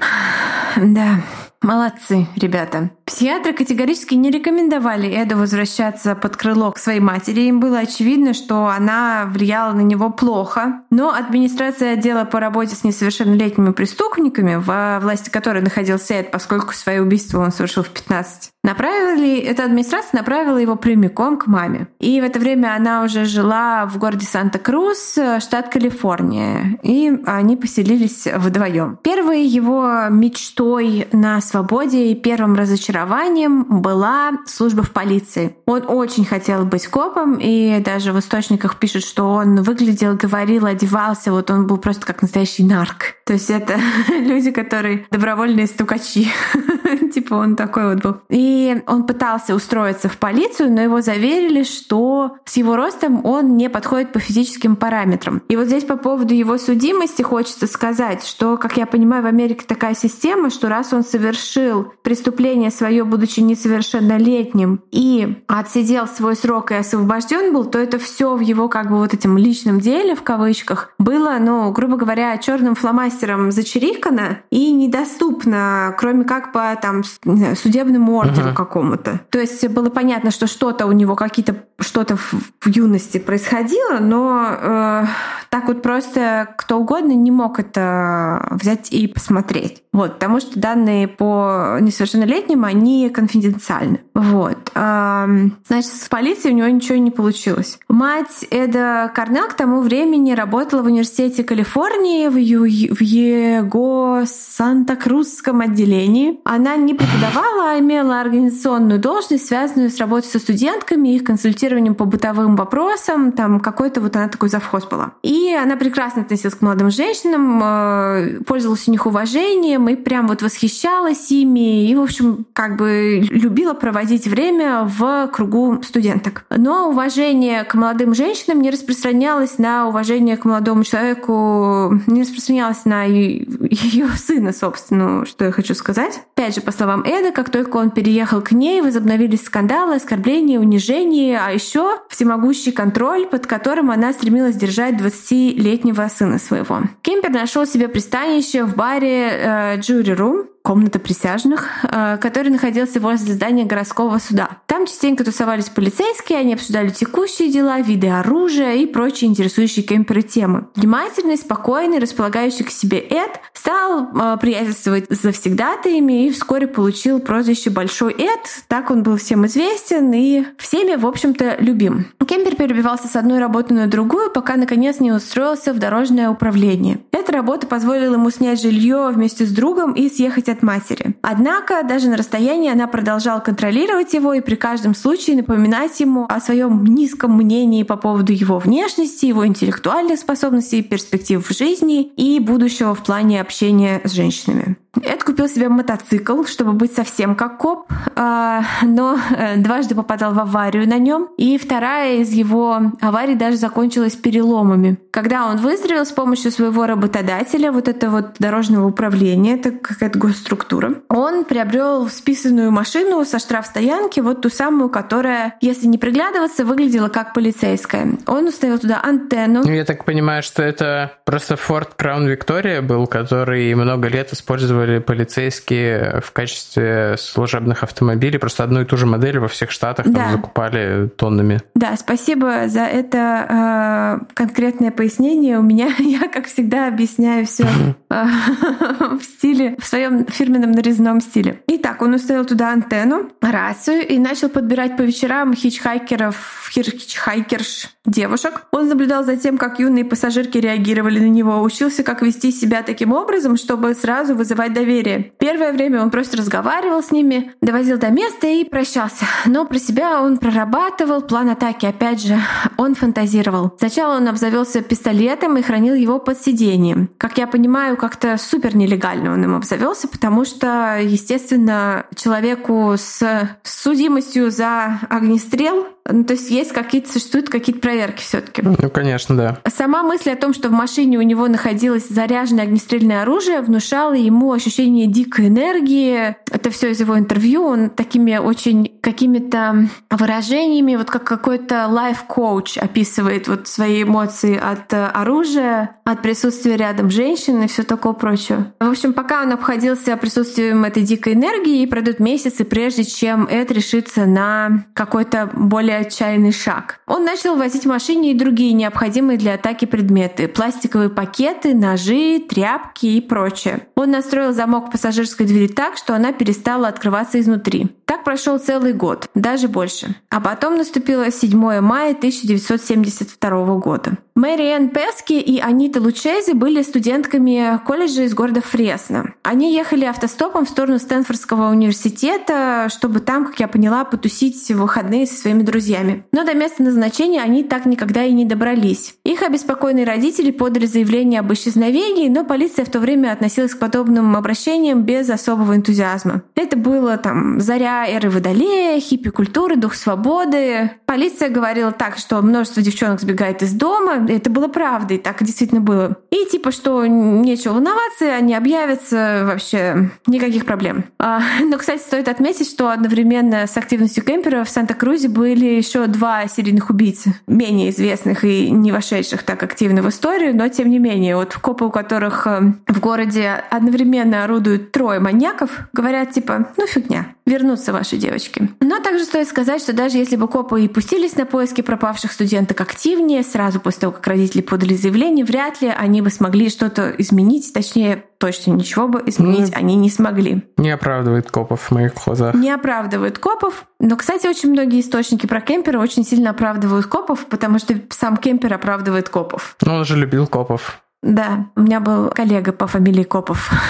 [0.76, 1.22] Да,
[1.64, 2.90] Молодцы, ребята.
[3.06, 7.42] Психиатры категорически не рекомендовали Эду возвращаться под крыло к своей матери.
[7.44, 10.82] Им было очевидно, что она влияла на него плохо.
[10.90, 17.02] Но администрация отдела по работе с несовершеннолетними преступниками, во власти которой находился Эд, поскольку свое
[17.02, 21.88] убийство он совершил в 15, направили, эта администрация направила его прямиком к маме.
[22.00, 26.80] И в это время она уже жила в городе Санта-Крус, штат Калифорния.
[26.82, 28.98] И они поселились вдвоем.
[29.04, 35.56] Первой его мечтой на свободе и первым разочарованием была служба в полиции.
[35.66, 41.32] Он очень хотел быть копом, и даже в источниках пишут, что он выглядел, говорил, одевался,
[41.32, 43.16] вот он был просто как настоящий нарк.
[43.26, 43.78] То есть это
[44.10, 46.28] люди, которые добровольные стукачи.
[47.14, 48.18] типа он такой вот был.
[48.30, 53.70] И он пытался устроиться в полицию, но его заверили, что с его ростом он не
[53.70, 55.42] подходит по физическим параметрам.
[55.48, 59.66] И вот здесь по поводу его судимости хочется сказать, что, как я понимаю, в Америке
[59.68, 66.76] такая система, что раз он совершил преступление свое, будучи несовершеннолетним, и отсидел свой срок и
[66.76, 70.94] освобожден был, то это все в его как бы вот этим личном деле, в кавычках,
[70.98, 78.20] было, ну, грубо говоря, черным фломастером зачерикано и недоступно, кроме как по там знаю, судебному
[78.20, 78.54] ордеру uh-huh.
[78.54, 79.22] какому-то.
[79.30, 84.48] То есть было понятно, что что-то у него какие-то что-то в, в юности происходило, но
[84.50, 85.06] э,
[85.50, 89.83] так вот просто кто угодно не мог это взять и посмотреть.
[89.94, 94.02] Вот, потому что данные по несовершеннолетним, они конфиденциальны.
[94.14, 94.58] Вот.
[94.74, 97.80] Значит, с полицией у него ничего не получилось.
[97.88, 105.62] Мать Эда Карнел к тому времени работала в университете Калифорнии в, Ю- в его Санта-Крузском
[105.62, 106.40] отделении.
[106.44, 112.06] Она не преподавала, а имела организационную должность, связанную с работой со студентками, их консультированием по
[112.06, 113.32] бытовым вопросам.
[113.32, 115.14] Там какой-то вот она такой завхоз была.
[115.22, 120.42] И она прекрасно относилась к молодым женщинам, э, пользовалась у них уважением и прям вот
[120.42, 121.90] восхищалась ими.
[121.90, 126.46] И, в общем, как бы любила проводить время в кругу студенток.
[126.50, 133.04] Но уважение к молодым женщинам не распространялось на уважение к молодому человеку, не распространялось на
[133.04, 136.22] ее сына, собственно, что я хочу сказать.
[136.36, 141.42] Опять же, по словам Эда, как только он переехал к ней, возобновились скандалы, оскорбления, унижения,
[141.46, 146.82] а еще всемогущий контроль, под которым она стремилась держать 20-летнего сына своего.
[147.02, 153.34] Кемпер нашел себе пристанище в баре э, Jury Room, комната присяжных, э, который находился возле
[153.34, 154.50] здания городского суда.
[154.66, 160.68] Там частенько тусовались полицейские, они обсуждали текущие дела, виды оружия и прочие интересующие кемперы темы.
[160.76, 167.70] Внимательный, спокойный, располагающий к себе Эд стал э, приятельствовать с завсегдатаями и вскоре получил прозвище
[167.70, 168.40] Большой Эд.
[168.70, 172.06] Так он был всем известен и всеми, в общем-то, любим.
[172.26, 177.00] Кемпер перебивался с одной работы на другую, пока наконец не устроился в дорожное управление.
[177.12, 181.16] Эта работа позволила ему снять жилье вместе с другом и съехать от матери.
[181.22, 186.40] Однако даже на расстоянии она продолжала контролировать его и при каждом случае напоминать ему о
[186.40, 192.96] своем низком мнении по поводу его внешности, его интеллектуальных способностей, перспектив в жизни и будущего
[192.96, 194.78] в плане общения с женщинами.
[195.02, 200.40] Эд купил себе мотоцикл, чтобы быть совсем как коп, а, но э, дважды попадал в
[200.40, 204.98] аварию на нем, и вторая из его аварий даже закончилась переломами.
[205.10, 210.94] Когда он выздоровел с помощью своего работодателя, вот это вот дорожного управления, это какая-то госструктура,
[211.10, 217.34] он приобрел списанную машину со штрафстоянки, вот ту самую, которая, если не приглядываться, выглядела как
[217.34, 218.18] полицейская.
[218.28, 219.64] Он установил туда антенну.
[219.64, 225.00] Я так понимаю, что это просто Ford Crown Victoria был, который много лет использовали использовали
[225.00, 228.38] полицейские в качестве служебных автомобилей.
[228.38, 230.32] Просто одну и ту же модель во всех штатах да.
[230.32, 231.62] закупали тоннами.
[231.76, 235.58] Да, спасибо за это э, конкретное пояснение.
[235.58, 237.68] У меня, я, как всегда, объясняю все
[238.10, 238.26] э,
[239.20, 241.62] в стиле, в своем фирменном нарезном стиле.
[241.68, 248.66] Итак, он установил туда антенну, рацию и начал подбирать по вечерам хичхайкеров, хичхайкерш девушек.
[248.72, 253.14] Он наблюдал за тем, как юные пассажирки реагировали на него, учился, как вести себя таким
[253.14, 255.32] образом, чтобы сразу вызывать доверие.
[255.40, 259.26] Первое время он просто разговаривал с ними, довозил до места и прощался.
[259.46, 261.86] Но про себя он прорабатывал план атаки.
[261.86, 262.38] Опять же,
[262.78, 263.74] он фантазировал.
[263.78, 267.10] Сначала он обзавелся пистолетом и хранил его под сиденьем.
[267.18, 274.52] Как я понимаю, как-то супер нелегально он им обзавелся, потому что, естественно, человеку с судимостью
[274.52, 279.58] за огнестрел ну, то есть есть какие-то, существуют какие-то проверки все таки Ну, конечно, да.
[279.68, 284.52] Сама мысль о том, что в машине у него находилось заряженное огнестрельное оружие, внушала ему
[284.52, 286.36] ощущение дикой энергии.
[286.52, 287.64] Это все из его интервью.
[287.64, 295.06] Он такими очень какими-то выражениями, вот как какой-то лайф-коуч описывает вот свои эмоции от э,
[295.06, 298.74] оружия, от присутствия рядом женщины и все такое прочее.
[298.80, 304.26] В общем, пока он обходился присутствием этой дикой энергии, пройдут месяцы, прежде чем Эд решится
[304.26, 307.00] на какой-то более более отчаянный шаг.
[307.08, 310.48] Он начал возить в машине и другие необходимые для атаки предметы.
[310.48, 313.88] Пластиковые пакеты, ножи, тряпки и прочее.
[313.96, 317.90] Он настроил замок пассажирской двери так, что она перестала открываться изнутри.
[318.06, 320.16] Так прошел целый год, даже больше.
[320.30, 324.18] А потом наступило 7 мая 1972 года.
[324.36, 329.36] Мэри Энн Пески и Анита Лучези были студентками колледжа из города Фресно.
[329.44, 335.28] Они ехали автостопом в сторону Стэнфордского университета, чтобы там, как я поняла, потусить в выходные
[335.28, 336.26] со своими друзьями.
[336.32, 339.14] Но до места назначения они так никогда и не добрались.
[339.24, 344.36] Их обеспокоенные родители подали заявление об исчезновении, но полиция в то время относилась к подобным
[344.36, 346.42] обращениям без особого энтузиазма.
[346.56, 350.90] Это было там заря эры Водолея, хиппи-культуры, дух свободы.
[351.06, 356.18] Полиция говорила так, что множество девчонок сбегает из дома, это было правдой, так действительно было.
[356.32, 361.06] И типа, что нечего волноваться, они объявятся, вообще никаких проблем.
[361.20, 366.48] А, но, кстати, стоит отметить, что одновременно с активностью кемпера в Санта-Крузе были еще два
[366.48, 371.36] серийных убийцы, менее известных и не вошедших так активно в историю, но тем не менее,
[371.36, 377.28] вот копы, у которых э, в городе одновременно орудуют трое маньяков, говорят типа, ну фигня,
[377.46, 378.70] вернутся ваши девочки.
[378.80, 382.80] Но также стоит сказать, что даже если бы копы и пустились на поиски пропавших студенток
[382.82, 387.74] активнее, сразу после того, как родители подали заявление, вряд ли они бы смогли что-то изменить,
[387.74, 389.76] точнее, точно ничего бы изменить mm.
[389.76, 390.64] они не смогли.
[390.78, 392.56] Не оправдывает копов в моих глазах.
[392.56, 393.86] Не оправдывает копов.
[394.00, 398.74] Но, кстати, очень многие источники про кемпера очень сильно оправдывают копов, потому что сам кемпер
[398.74, 399.76] оправдывает копов.
[399.82, 401.04] Ну, он же любил копов.
[401.24, 403.72] Да, у меня был коллега по фамилии Копов.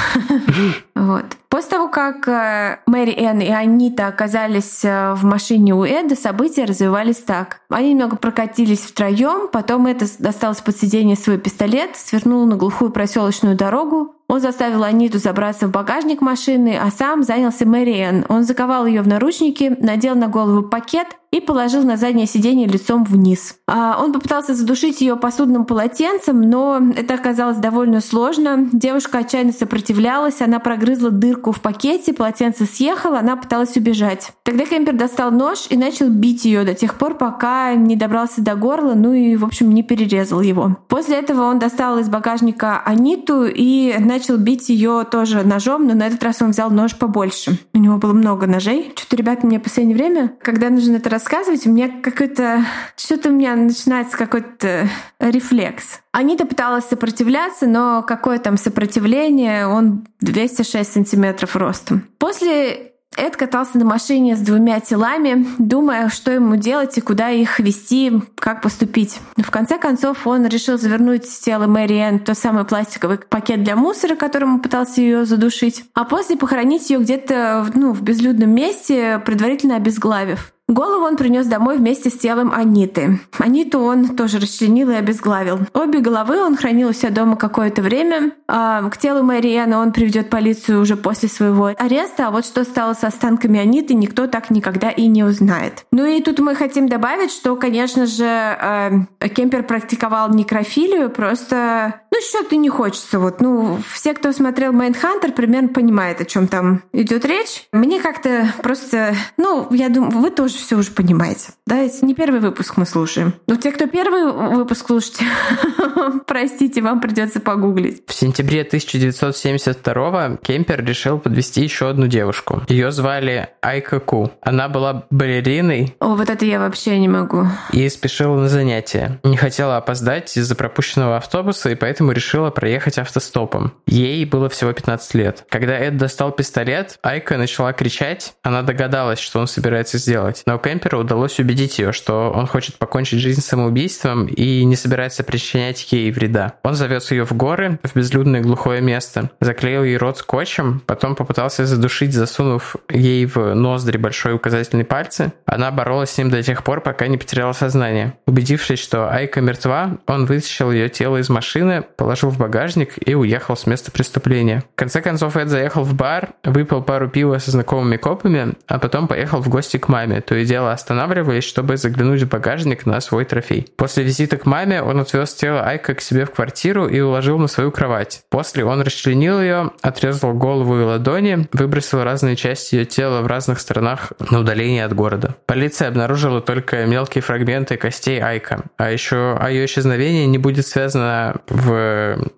[0.95, 1.25] Вот.
[1.53, 6.65] После того, как э, Мэри Энн и Анита оказались э, в машине у Эда, события
[6.65, 7.59] развивались так.
[7.69, 13.55] Они немного прокатились втроем, потом Эд достал из-под сиденья свой пистолет, свернул на глухую проселочную
[13.55, 18.25] дорогу, он заставил Аниту забраться в багажник машины, а сам занялся Мэриэн.
[18.29, 23.03] Он заковал ее в наручники, надел на голову пакет и положил на заднее сиденье лицом
[23.03, 23.57] вниз.
[23.67, 28.69] А он попытался задушить ее посудным полотенцем, но это оказалось довольно сложно.
[28.71, 34.31] Девушка отчаянно сопротивлялась, она прогрызла дырку в пакете, полотенце съехало, она пыталась убежать.
[34.43, 38.55] Тогда Кемпер достал нож и начал бить ее до тех пор, пока не добрался до
[38.55, 40.77] горла, ну и, в общем, не перерезал его.
[40.87, 46.07] После этого он достал из багажника Аниту и начал бить ее тоже ножом, но на
[46.07, 47.57] этот раз он взял нож побольше.
[47.73, 48.93] У него было много ножей.
[48.95, 52.65] Что-то, ребята, мне в последнее время, когда нужно это рассказывать, у меня какой-то...
[52.95, 54.87] Что-то у меня начинается какой-то
[55.19, 55.99] рефлекс.
[56.11, 59.67] Анита пыталась сопротивляться, но какое там сопротивление?
[59.67, 62.03] Он 206 сантиметров ростом.
[62.17, 67.59] После Эд катался на машине с двумя телами, думая, что ему делать и куда их
[67.59, 69.19] вести, как поступить.
[69.37, 73.63] Но в конце концов он решил завернуть тело Мэри Энн в тот самый пластиковый пакет
[73.63, 78.49] для мусора, которым он пытался ее задушить, а после похоронить ее где-то ну, в безлюдном
[78.49, 80.53] месте, предварительно обезглавив.
[80.69, 83.19] Голову он принес домой вместе с телом Аниты.
[83.37, 85.59] Аниту он тоже расчленил и обезглавил.
[85.73, 88.31] Обе головы он хранил у себя дома какое-то время.
[88.47, 92.93] А к телу Мэриэна он приведет полицию уже после своего ареста, а вот что стало
[92.93, 95.85] с останками Аниты, никто так никогда и не узнает.
[95.91, 98.91] Ну и тут мы хотим добавить, что, конечно же, э,
[99.35, 103.17] Кемпер практиковал некрофилию, просто ну, что-то не хочется.
[103.17, 107.65] Вот, ну, все, кто смотрел Майндхантер, примерно понимает, о чем там идет речь.
[107.71, 111.53] Мне как-то просто, ну, я думаю, вы тоже все уже понимаете.
[111.65, 113.33] Да, это не первый выпуск мы слушаем.
[113.47, 115.25] Но те, кто первый выпуск слушаете,
[116.27, 118.03] простите, вам придется погуглить.
[118.05, 122.61] В сентябре 1972 Кемпер решил подвести еще одну девушку.
[122.67, 124.31] Ее звали Айка Ку.
[124.41, 125.95] Она была балериной.
[125.99, 127.47] О, вот это я вообще не могу.
[127.71, 129.19] И спешила на занятия.
[129.23, 133.73] Не хотела опоздать из-за пропущенного автобуса, и поэтому решила проехать автостопом.
[133.87, 135.45] Ей было всего 15 лет.
[135.49, 138.33] Когда Эд достал пистолет, Айка начала кричать.
[138.43, 140.43] Она догадалась, что он собирается сделать.
[140.45, 145.91] Но Кемперу удалось убедить ее, что он хочет покончить жизнь самоубийством и не собирается причинять
[145.91, 146.53] ей вреда.
[146.63, 151.65] Он завез ее в горы, в безлюдное глухое место, заклеил ей рот скотчем, потом попытался
[151.65, 155.33] задушить, засунув ей в ноздри большой указательный пальцы.
[155.45, 158.17] Она боролась с ним до тех пор, пока не потеряла сознание.
[158.25, 163.55] Убедившись, что Айка мертва, он вытащил ее тело из машины, положил в багажник и уехал
[163.55, 164.63] с места преступления.
[164.73, 169.07] В конце концов, Эд заехал в бар, выпил пару пива со знакомыми копами, а потом
[169.07, 173.25] поехал в гости к маме, то и дело останавливаясь, чтобы заглянуть в багажник на свой
[173.25, 173.67] трофей.
[173.77, 177.47] После визита к маме он отвез тело Айка к себе в квартиру и уложил на
[177.47, 178.21] свою кровать.
[178.29, 183.59] После он расчленил ее, отрезал голову и ладони, выбросил разные части ее тела в разных
[183.59, 185.35] сторонах на удаление от города.
[185.45, 191.37] Полиция обнаружила только мелкие фрагменты костей Айка, а еще о ее исчезновении не будет связано
[191.47, 191.82] в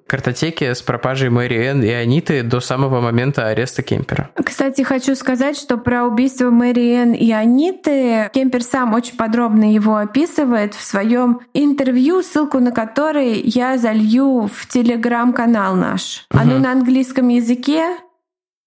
[0.07, 4.29] картотеке с пропажей Мэри Энн и Аниты до самого момента ареста Кемпера.
[4.43, 9.97] Кстати, хочу сказать, что про убийство Мэри Энн и Аниты Кемпер сам очень подробно его
[9.97, 16.25] описывает в своем интервью, ссылку на который я залью в телеграм-канал наш.
[16.31, 16.39] Угу.
[16.39, 17.97] Оно на английском языке,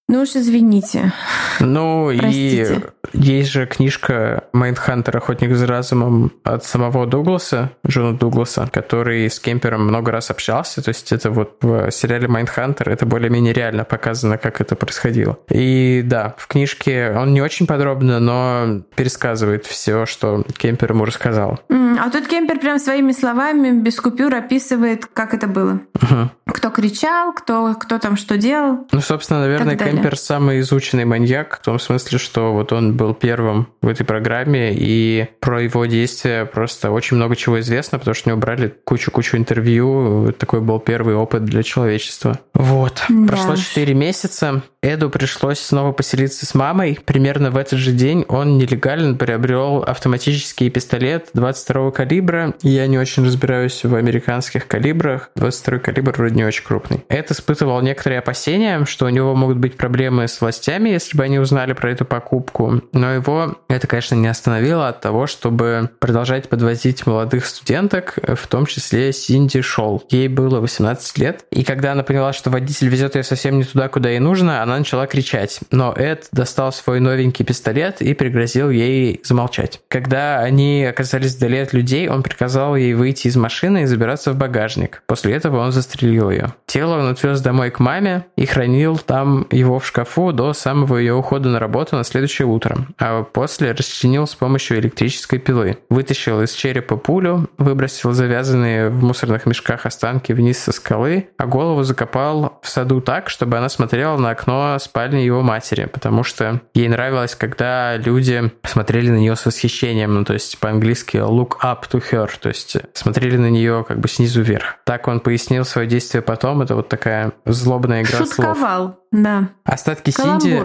[0.09, 1.13] ну уж извините.
[1.61, 2.67] Ну и
[3.13, 9.85] есть же книжка Майндхантер «Охотник за разумом» от самого Дугласа, Джона Дугласа, который с Кемпером
[9.85, 10.83] много раз общался.
[10.83, 15.39] То есть это вот в сериале Майндхантер это более-менее реально показано, как это происходило.
[15.51, 21.61] И да, в книжке он не очень подробно, но пересказывает все, что Кемпер ему рассказал.
[21.69, 25.81] А тут Кемпер прям своими словами без купюр описывает, как это было.
[26.01, 26.31] Угу.
[26.55, 28.87] Кто кричал, кто, кто там что делал.
[28.91, 33.69] Ну, собственно, наверное, Кемпер самый изученный маньяк, в том смысле, что вот он был первым
[33.83, 38.33] в этой программе, и про его действия просто очень много чего известно, потому что у
[38.33, 40.33] него брали кучу-кучу интервью.
[40.39, 42.39] Такой был первый опыт для человечества.
[42.55, 43.03] Вот.
[43.09, 43.29] Да.
[43.29, 44.63] Прошло 4 месяца.
[44.81, 46.99] Эду пришлось снова поселиться с мамой.
[47.05, 52.55] Примерно в этот же день он нелегально приобрел автоматический пистолет 22 калибра.
[52.63, 55.31] Я не очень разбираюсь в американских калибрах.
[55.35, 57.05] 22 калибр вроде не очень крупный.
[57.09, 59.88] Эд испытывал некоторые опасения, что у него могут быть проблемы
[60.29, 62.83] с властями, если бы они узнали про эту покупку.
[62.93, 68.67] Но его это, конечно, не остановило от того, чтобы продолжать подвозить молодых студенток, в том
[68.67, 70.05] числе Синди Шол.
[70.11, 71.45] Ей было 18 лет.
[71.51, 74.79] И когда она поняла, что водитель везет ее совсем не туда, куда ей нужно, она
[74.79, 75.61] начала кричать.
[75.71, 79.81] Но Эд достал свой новенький пистолет и пригрозил ей замолчать.
[79.89, 84.37] Когда они оказались вдали от людей, он приказал ей выйти из машины и забираться в
[84.37, 85.03] багажник.
[85.07, 86.55] После этого он застрелил ее.
[86.67, 91.15] Тело он отвез домой к маме и хранил там его в шкафу до самого ее
[91.15, 92.87] ухода на работу на следующее утро.
[92.99, 95.79] А после расчленил с помощью электрической пилы.
[95.89, 101.83] Вытащил из черепа пулю, выбросил завязанные в мусорных мешках останки вниз со скалы, а голову
[101.83, 106.89] закопал в саду так, чтобы она смотрела на окно спальни его матери, потому что ей
[106.89, 112.03] нравилось, когда люди смотрели на нее с восхищением, ну, то есть по-английски look up to
[112.11, 114.77] her, то есть смотрели на нее как бы снизу вверх.
[114.85, 118.55] Так он пояснил свое действие потом, это вот такая злобная игра Шутковал.
[118.55, 118.95] слов.
[119.11, 119.49] Да.
[119.65, 120.63] Остатки Синди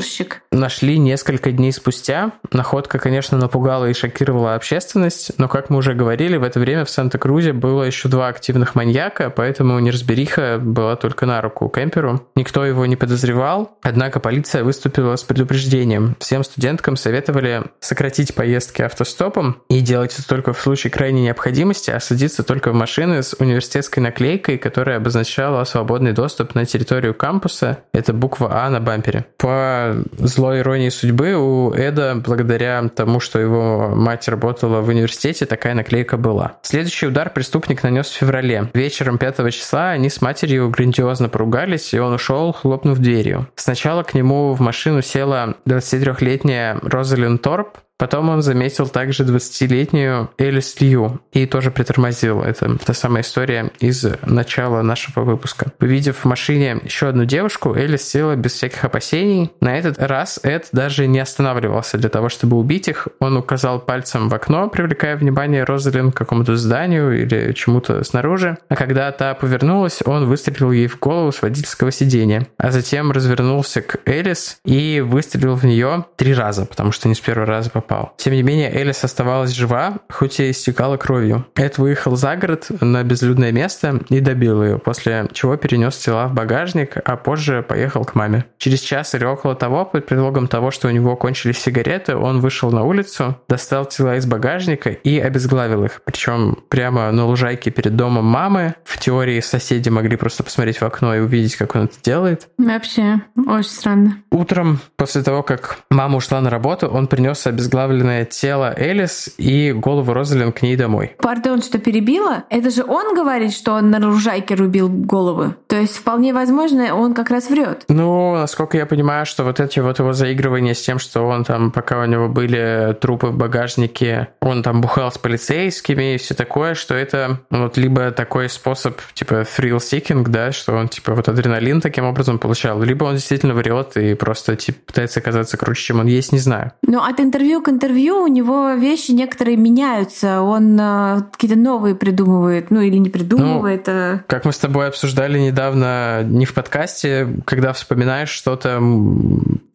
[0.51, 2.31] нашли несколько дней спустя.
[2.51, 6.89] Находка, конечно, напугала и шокировала общественность, но, как мы уже говорили, в это время в
[6.89, 12.27] Санта-Крузе было еще два активных маньяка, поэтому неразбериха была только на руку Кемперу.
[12.35, 16.15] Никто его не подозревал, однако полиция выступила с предупреждением.
[16.19, 21.99] Всем студенткам советовали сократить поездки автостопом и делать это только в случае крайней необходимости, а
[21.99, 27.79] садиться только в машины с университетской наклейкой, которая обозначала свободный доступ на территорию кампуса.
[27.93, 29.25] Это буква буква А на бампере.
[29.37, 35.75] По злой иронии судьбы у Эда, благодаря тому, что его мать работала в университете, такая
[35.75, 36.53] наклейка была.
[36.63, 38.69] Следующий удар преступник нанес в феврале.
[38.73, 43.47] Вечером 5 числа они с матерью грандиозно поругались, и он ушел, хлопнув дверью.
[43.55, 50.79] Сначала к нему в машину села 23-летняя Розалин Торп, Потом он заметил также 20-летнюю Элис
[50.81, 52.41] Лью и тоже притормозил.
[52.41, 55.71] Это та самая история из начала нашего выпуска.
[55.79, 59.51] Увидев в машине еще одну девушку, Элис села без всяких опасений.
[59.61, 63.07] На этот раз Эд даже не останавливался для того, чтобы убить их.
[63.19, 68.57] Он указал пальцем в окно, привлекая внимание Розалин к какому-то зданию или чему-то снаружи.
[68.69, 72.47] А когда та повернулась, он выстрелил ей в голову с водительского сиденья.
[72.57, 77.19] А затем развернулся к Элис и выстрелил в нее три раза, потому что не с
[77.19, 77.82] первого раза попал.
[78.17, 81.45] Тем не менее, Элис оставалась жива, хоть и истекала кровью.
[81.55, 86.33] Эд выехал за город на безлюдное место и добил ее, после чего перенес тела в
[86.33, 88.45] багажник, а позже поехал к маме.
[88.57, 92.71] Через час или около того, под предлогом того, что у него кончились сигареты, он вышел
[92.71, 96.01] на улицу, достал тела из багажника и обезглавил их.
[96.05, 98.75] Причем прямо на лужайке перед домом мамы.
[98.83, 102.49] В теории соседи могли просто посмотреть в окно и увидеть, как он это делает.
[102.57, 104.17] Вообще, очень странно.
[104.31, 110.13] Утром, после того, как мама ушла на работу, он принес обезглавленное тело Элис и голову
[110.13, 111.15] Розалин к ней домой.
[111.17, 112.43] Пардон, что перебила.
[112.49, 115.55] Это же он говорит, что он на лужайке рубил головы.
[115.67, 117.85] То есть вполне возможно, он как раз врет.
[117.87, 121.71] Ну, насколько я понимаю, что вот эти вот его заигрывания с тем, что он там,
[121.71, 126.75] пока у него были трупы в багажнике, он там бухал с полицейскими и все такое,
[126.75, 131.81] что это вот либо такой способ, типа thrill seeking, да, что он типа вот адреналин
[131.81, 136.05] таким образом получал, либо он действительно врет и просто типа пытается оказаться круче, чем он
[136.05, 136.73] есть, не знаю.
[136.83, 142.69] Ну, от интервью к интервью у него вещи некоторые меняются, он э, какие-то новые придумывает,
[142.69, 143.87] ну или не придумывает.
[143.87, 144.19] Ну, а...
[144.27, 148.81] Как мы с тобой обсуждали недавно, не в подкасте, когда вспоминаешь что-то,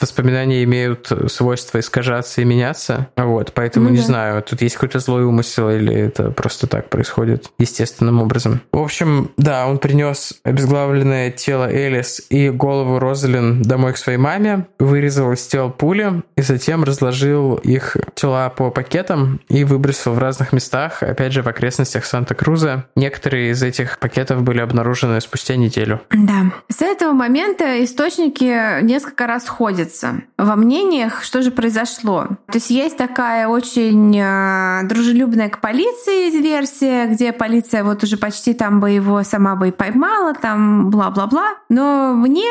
[0.01, 4.05] воспоминания имеют свойство искажаться и меняться, вот, поэтому ну, не да.
[4.05, 8.61] знаю, тут есть какой-то злой умысел или это просто так происходит естественным образом.
[8.73, 14.67] В общем, да, он принес обезглавленное тело Элис и голову Розалин домой к своей маме,
[14.79, 17.78] вырезал из тел пули и затем разложил их
[18.15, 22.87] тела по пакетам и выбросил в разных местах, опять же, в окрестностях Санта-Круза.
[22.97, 26.01] Некоторые из этих пакетов были обнаружены спустя неделю.
[26.11, 26.53] Да.
[26.69, 32.27] С этого момента источники несколько раз сходятся во мнениях, что же произошло.
[32.47, 38.55] То есть есть такая очень э, дружелюбная к полиции версия, где полиция вот уже почти
[38.55, 41.55] там бы его сама бы и поймала, там бла-бла-бла.
[41.69, 42.49] Но мне,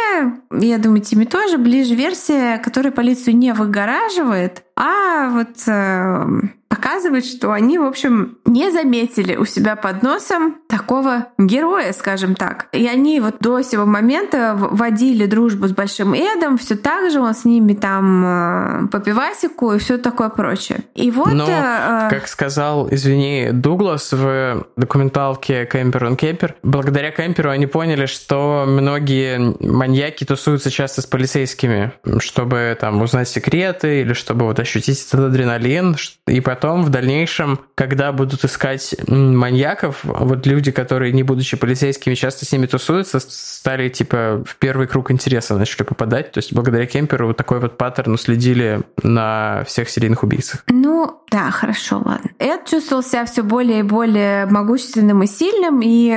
[0.52, 6.26] я думаю, Тиме тоже ближе версия, которая полицию не выгораживает, а вот э,
[6.68, 12.68] показывает, что они, в общем, не заметили у себя под носом такого героя, скажем так.
[12.72, 17.34] И они вот до сего момента водили дружбу с Большим Эдом, все так же он
[17.34, 20.84] с ними там э, по пивасику и все такое прочее.
[20.94, 21.32] И вот...
[21.32, 28.06] Но, э, как сказал, извини, Дуглас в документалке «Кемпер он Кемпер», благодаря Кемперу они поняли,
[28.06, 35.06] что многие маньяки тусуются часто с полицейскими, чтобы там узнать секреты или чтобы вот ощутить
[35.08, 35.96] этот адреналин,
[36.28, 42.46] и потом в дальнейшем, когда будут искать маньяков, вот люди, которые, не будучи полицейскими, часто
[42.46, 46.32] с ними тусуются, стали, типа, в первый круг интереса начали попадать.
[46.32, 50.64] То есть благодаря Кемперу вот такой вот паттерн следили на всех серийных убийцах.
[50.68, 52.30] Ну, да, хорошо, ладно.
[52.40, 56.16] Эд чувствовал себя все более и более могущественным и сильным, и э,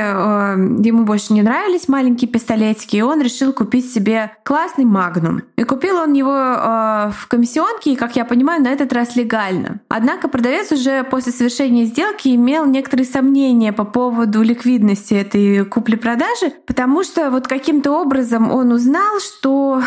[0.84, 5.43] ему больше не нравились маленькие пистолетики, и он решил купить себе классный магнум.
[5.57, 9.80] И купил он его э, в комиссионке, и, как я понимаю, на этот раз легально.
[9.88, 17.02] Однако продавец уже после совершения сделки имел некоторые сомнения по поводу ликвидности этой купли-продажи, потому
[17.04, 19.82] что вот каким-то образом он узнал, что,